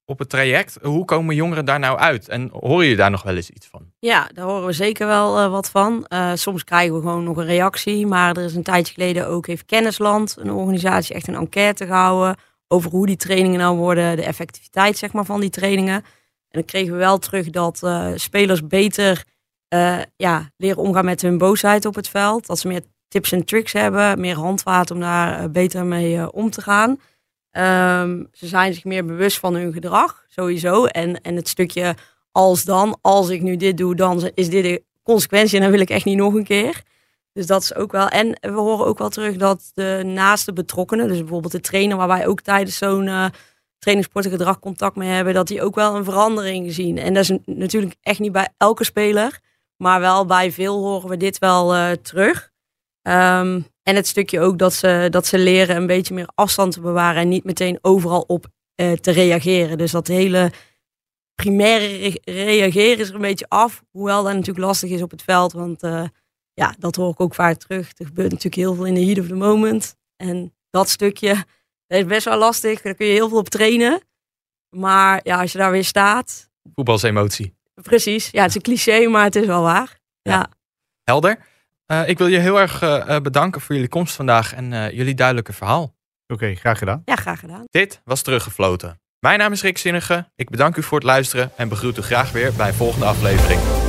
op 0.04 0.18
het 0.18 0.28
traject. 0.28 0.78
Hoe 0.82 1.04
komen 1.04 1.34
jongeren 1.34 1.64
daar 1.64 1.78
nou 1.78 1.98
uit? 1.98 2.28
En 2.28 2.50
hoor 2.52 2.84
je 2.84 2.96
daar 2.96 3.10
nog 3.10 3.22
wel 3.22 3.36
eens 3.36 3.50
iets 3.50 3.66
van? 3.66 3.82
Ja, 3.98 4.30
daar 4.34 4.44
horen 4.44 4.66
we 4.66 4.72
zeker 4.72 5.06
wel 5.06 5.42
uh, 5.42 5.50
wat 5.50 5.70
van. 5.70 6.06
Uh, 6.08 6.30
soms 6.34 6.64
krijgen 6.64 6.94
we 6.94 7.00
gewoon 7.00 7.24
nog 7.24 7.36
een 7.36 7.44
reactie. 7.44 8.06
Maar 8.06 8.36
er 8.36 8.44
is 8.44 8.54
een 8.54 8.62
tijdje 8.62 8.94
geleden 8.94 9.28
ook 9.28 9.46
heeft 9.46 9.64
Kennisland, 9.64 10.36
een 10.38 10.52
organisatie, 10.52 11.14
echt 11.14 11.28
een 11.28 11.34
enquête 11.34 11.86
gehouden 11.86 12.36
over 12.68 12.90
hoe 12.90 13.06
die 13.06 13.16
trainingen 13.16 13.58
nou 13.58 13.76
worden, 13.76 14.16
de 14.16 14.24
effectiviteit 14.24 14.96
zeg 14.96 15.12
maar, 15.12 15.24
van 15.24 15.40
die 15.40 15.50
trainingen. 15.50 16.04
En 16.50 16.58
dan 16.58 16.64
kregen 16.64 16.92
we 16.92 16.98
wel 16.98 17.18
terug 17.18 17.50
dat 17.50 17.80
uh, 17.84 18.08
spelers 18.14 18.66
beter 18.66 19.24
ja, 20.16 20.50
leren 20.56 20.82
omgaan 20.82 21.04
met 21.04 21.22
hun 21.22 21.38
boosheid 21.38 21.84
op 21.84 21.94
het 21.94 22.08
veld. 22.08 22.46
Dat 22.46 22.58
ze 22.58 22.68
meer 22.68 22.82
tips 23.08 23.32
en 23.32 23.44
tricks 23.44 23.72
hebben, 23.72 24.20
meer 24.20 24.36
handvaten 24.36 24.94
om 24.94 25.00
daar 25.00 25.50
beter 25.50 25.84
mee 25.84 26.32
om 26.32 26.50
te 26.50 26.62
gaan. 26.62 26.90
Um, 28.00 28.28
ze 28.32 28.46
zijn 28.46 28.74
zich 28.74 28.84
meer 28.84 29.04
bewust 29.04 29.38
van 29.38 29.54
hun 29.54 29.72
gedrag, 29.72 30.24
sowieso. 30.28 30.84
En, 30.84 31.20
en 31.20 31.36
het 31.36 31.48
stukje 31.48 31.94
als 32.32 32.64
dan, 32.64 32.98
als 33.00 33.28
ik 33.28 33.42
nu 33.42 33.56
dit 33.56 33.76
doe, 33.76 33.94
dan 33.94 34.30
is 34.34 34.50
dit 34.50 34.62
de 34.62 34.82
consequentie 35.02 35.56
en 35.56 35.62
dan 35.62 35.70
wil 35.70 35.80
ik 35.80 35.90
echt 35.90 36.04
niet 36.04 36.16
nog 36.16 36.34
een 36.34 36.44
keer. 36.44 36.82
Dus 37.32 37.46
dat 37.46 37.62
is 37.62 37.74
ook 37.74 37.92
wel. 37.92 38.08
En 38.08 38.38
we 38.40 38.60
horen 38.60 38.86
ook 38.86 38.98
wel 38.98 39.08
terug 39.08 39.36
dat 39.36 39.70
de 39.74 40.02
naaste 40.04 40.52
betrokkenen, 40.52 41.08
dus 41.08 41.18
bijvoorbeeld 41.18 41.52
de 41.52 41.60
trainer 41.60 41.96
waar 41.96 42.08
wij 42.08 42.26
ook 42.26 42.40
tijdens 42.40 42.78
zo'n 42.78 43.10
uh, 43.86 44.02
gedrag 44.12 44.58
contact 44.58 44.96
mee 44.96 45.08
hebben, 45.08 45.34
dat 45.34 45.48
die 45.48 45.62
ook 45.62 45.74
wel 45.74 45.96
een 45.96 46.04
verandering 46.04 46.72
zien. 46.72 46.98
En 46.98 47.14
dat 47.14 47.22
is 47.22 47.38
natuurlijk 47.44 47.94
echt 48.02 48.18
niet 48.18 48.32
bij 48.32 48.48
elke 48.56 48.84
speler, 48.84 49.40
maar 49.76 50.00
wel 50.00 50.26
bij 50.26 50.52
veel 50.52 50.82
horen 50.82 51.08
we 51.08 51.16
dit 51.16 51.38
wel 51.38 51.76
uh, 51.76 51.90
terug. 51.90 52.50
Um, 53.02 53.66
en 53.82 53.96
het 53.96 54.06
stukje 54.06 54.40
ook 54.40 54.58
dat 54.58 54.72
ze, 54.72 55.06
dat 55.10 55.26
ze 55.26 55.38
leren 55.38 55.76
een 55.76 55.86
beetje 55.86 56.14
meer 56.14 56.28
afstand 56.34 56.72
te 56.72 56.80
bewaren 56.80 57.22
en 57.22 57.28
niet 57.28 57.44
meteen 57.44 57.78
overal 57.82 58.24
op 58.26 58.46
uh, 58.80 58.92
te 58.92 59.10
reageren. 59.10 59.78
Dus 59.78 59.90
dat 59.90 60.06
hele 60.06 60.52
primaire 61.34 62.20
reageren 62.24 62.98
is 62.98 63.08
er 63.08 63.14
een 63.14 63.20
beetje 63.20 63.48
af. 63.48 63.82
Hoewel 63.90 64.22
dat 64.22 64.32
natuurlijk 64.32 64.66
lastig 64.66 64.90
is 64.90 65.02
op 65.02 65.10
het 65.10 65.22
veld. 65.22 65.52
Want 65.52 65.82
uh, 65.82 66.04
ja, 66.52 66.74
dat 66.78 66.96
hoor 66.96 67.10
ik 67.10 67.20
ook 67.20 67.34
vaak 67.34 67.56
terug. 67.56 67.92
Er 67.96 68.06
gebeurt 68.06 68.30
natuurlijk 68.30 68.54
heel 68.54 68.74
veel 68.74 68.84
in 68.84 68.94
de 68.94 69.04
heat 69.04 69.18
of 69.18 69.26
the 69.26 69.34
moment. 69.34 69.96
En 70.16 70.54
dat 70.70 70.88
stukje 70.88 71.44
dat 71.90 71.98
is 71.98 72.06
best 72.06 72.24
wel 72.24 72.38
lastig. 72.38 72.80
Daar 72.82 72.94
kun 72.94 73.06
je 73.06 73.12
heel 73.12 73.28
veel 73.28 73.38
op 73.38 73.48
trainen. 73.48 74.00
Maar 74.68 75.20
ja, 75.22 75.40
als 75.40 75.52
je 75.52 75.58
daar 75.58 75.70
weer 75.70 75.84
staat. 75.84 76.50
Voetbalsemotie. 76.74 77.54
Precies. 77.74 78.28
Ja, 78.30 78.40
het 78.40 78.48
is 78.48 78.54
een 78.54 78.62
cliché, 78.62 79.08
maar 79.08 79.24
het 79.24 79.36
is 79.36 79.46
wel 79.46 79.62
waar. 79.62 79.98
ja. 80.22 80.48
Helder. 81.04 81.38
Uh, 81.86 82.08
ik 82.08 82.18
wil 82.18 82.26
je 82.26 82.38
heel 82.38 82.60
erg 82.60 82.82
uh, 82.82 83.16
bedanken 83.16 83.60
voor 83.60 83.74
jullie 83.74 83.90
komst 83.90 84.14
vandaag 84.14 84.54
en 84.54 84.72
uh, 84.72 84.90
jullie 84.90 85.14
duidelijke 85.14 85.52
verhaal. 85.52 85.82
Oké, 85.82 85.94
okay, 86.32 86.54
graag 86.54 86.78
gedaan. 86.78 87.02
Ja, 87.04 87.16
graag 87.16 87.40
gedaan. 87.40 87.64
Dit 87.70 88.00
was 88.04 88.22
Teruggefloten. 88.22 89.00
Mijn 89.18 89.38
naam 89.38 89.52
is 89.52 89.62
Rick 89.62 89.78
Zinnige. 89.78 90.30
Ik 90.36 90.50
bedank 90.50 90.76
u 90.76 90.82
voor 90.82 90.98
het 90.98 91.06
luisteren 91.06 91.50
en 91.56 91.68
begroet 91.68 91.98
u 91.98 92.02
graag 92.02 92.32
weer 92.32 92.52
bij 92.52 92.68
een 92.68 92.74
volgende 92.74 93.06
aflevering. 93.06 93.79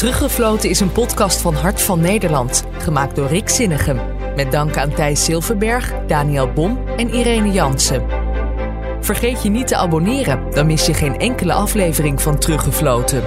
Teruggefloten 0.00 0.70
is 0.70 0.80
een 0.80 0.92
podcast 0.92 1.40
van 1.40 1.54
Hart 1.54 1.82
van 1.82 2.00
Nederland, 2.00 2.64
gemaakt 2.78 3.16
door 3.16 3.26
Rick 3.26 3.48
Zinnigem. 3.48 4.00
Met 4.36 4.52
dank 4.52 4.76
aan 4.76 4.94
Thijs 4.94 5.24
Silverberg, 5.24 5.92
Daniel 6.06 6.52
Bom 6.52 6.78
en 6.96 7.08
Irene 7.08 7.50
Jansen. 7.50 8.06
Vergeet 9.00 9.42
je 9.42 9.50
niet 9.50 9.66
te 9.66 9.76
abonneren, 9.76 10.50
dan 10.50 10.66
mis 10.66 10.86
je 10.86 10.94
geen 10.94 11.18
enkele 11.18 11.52
aflevering 11.52 12.22
van 12.22 12.38
Teruggefloten. 12.38 13.22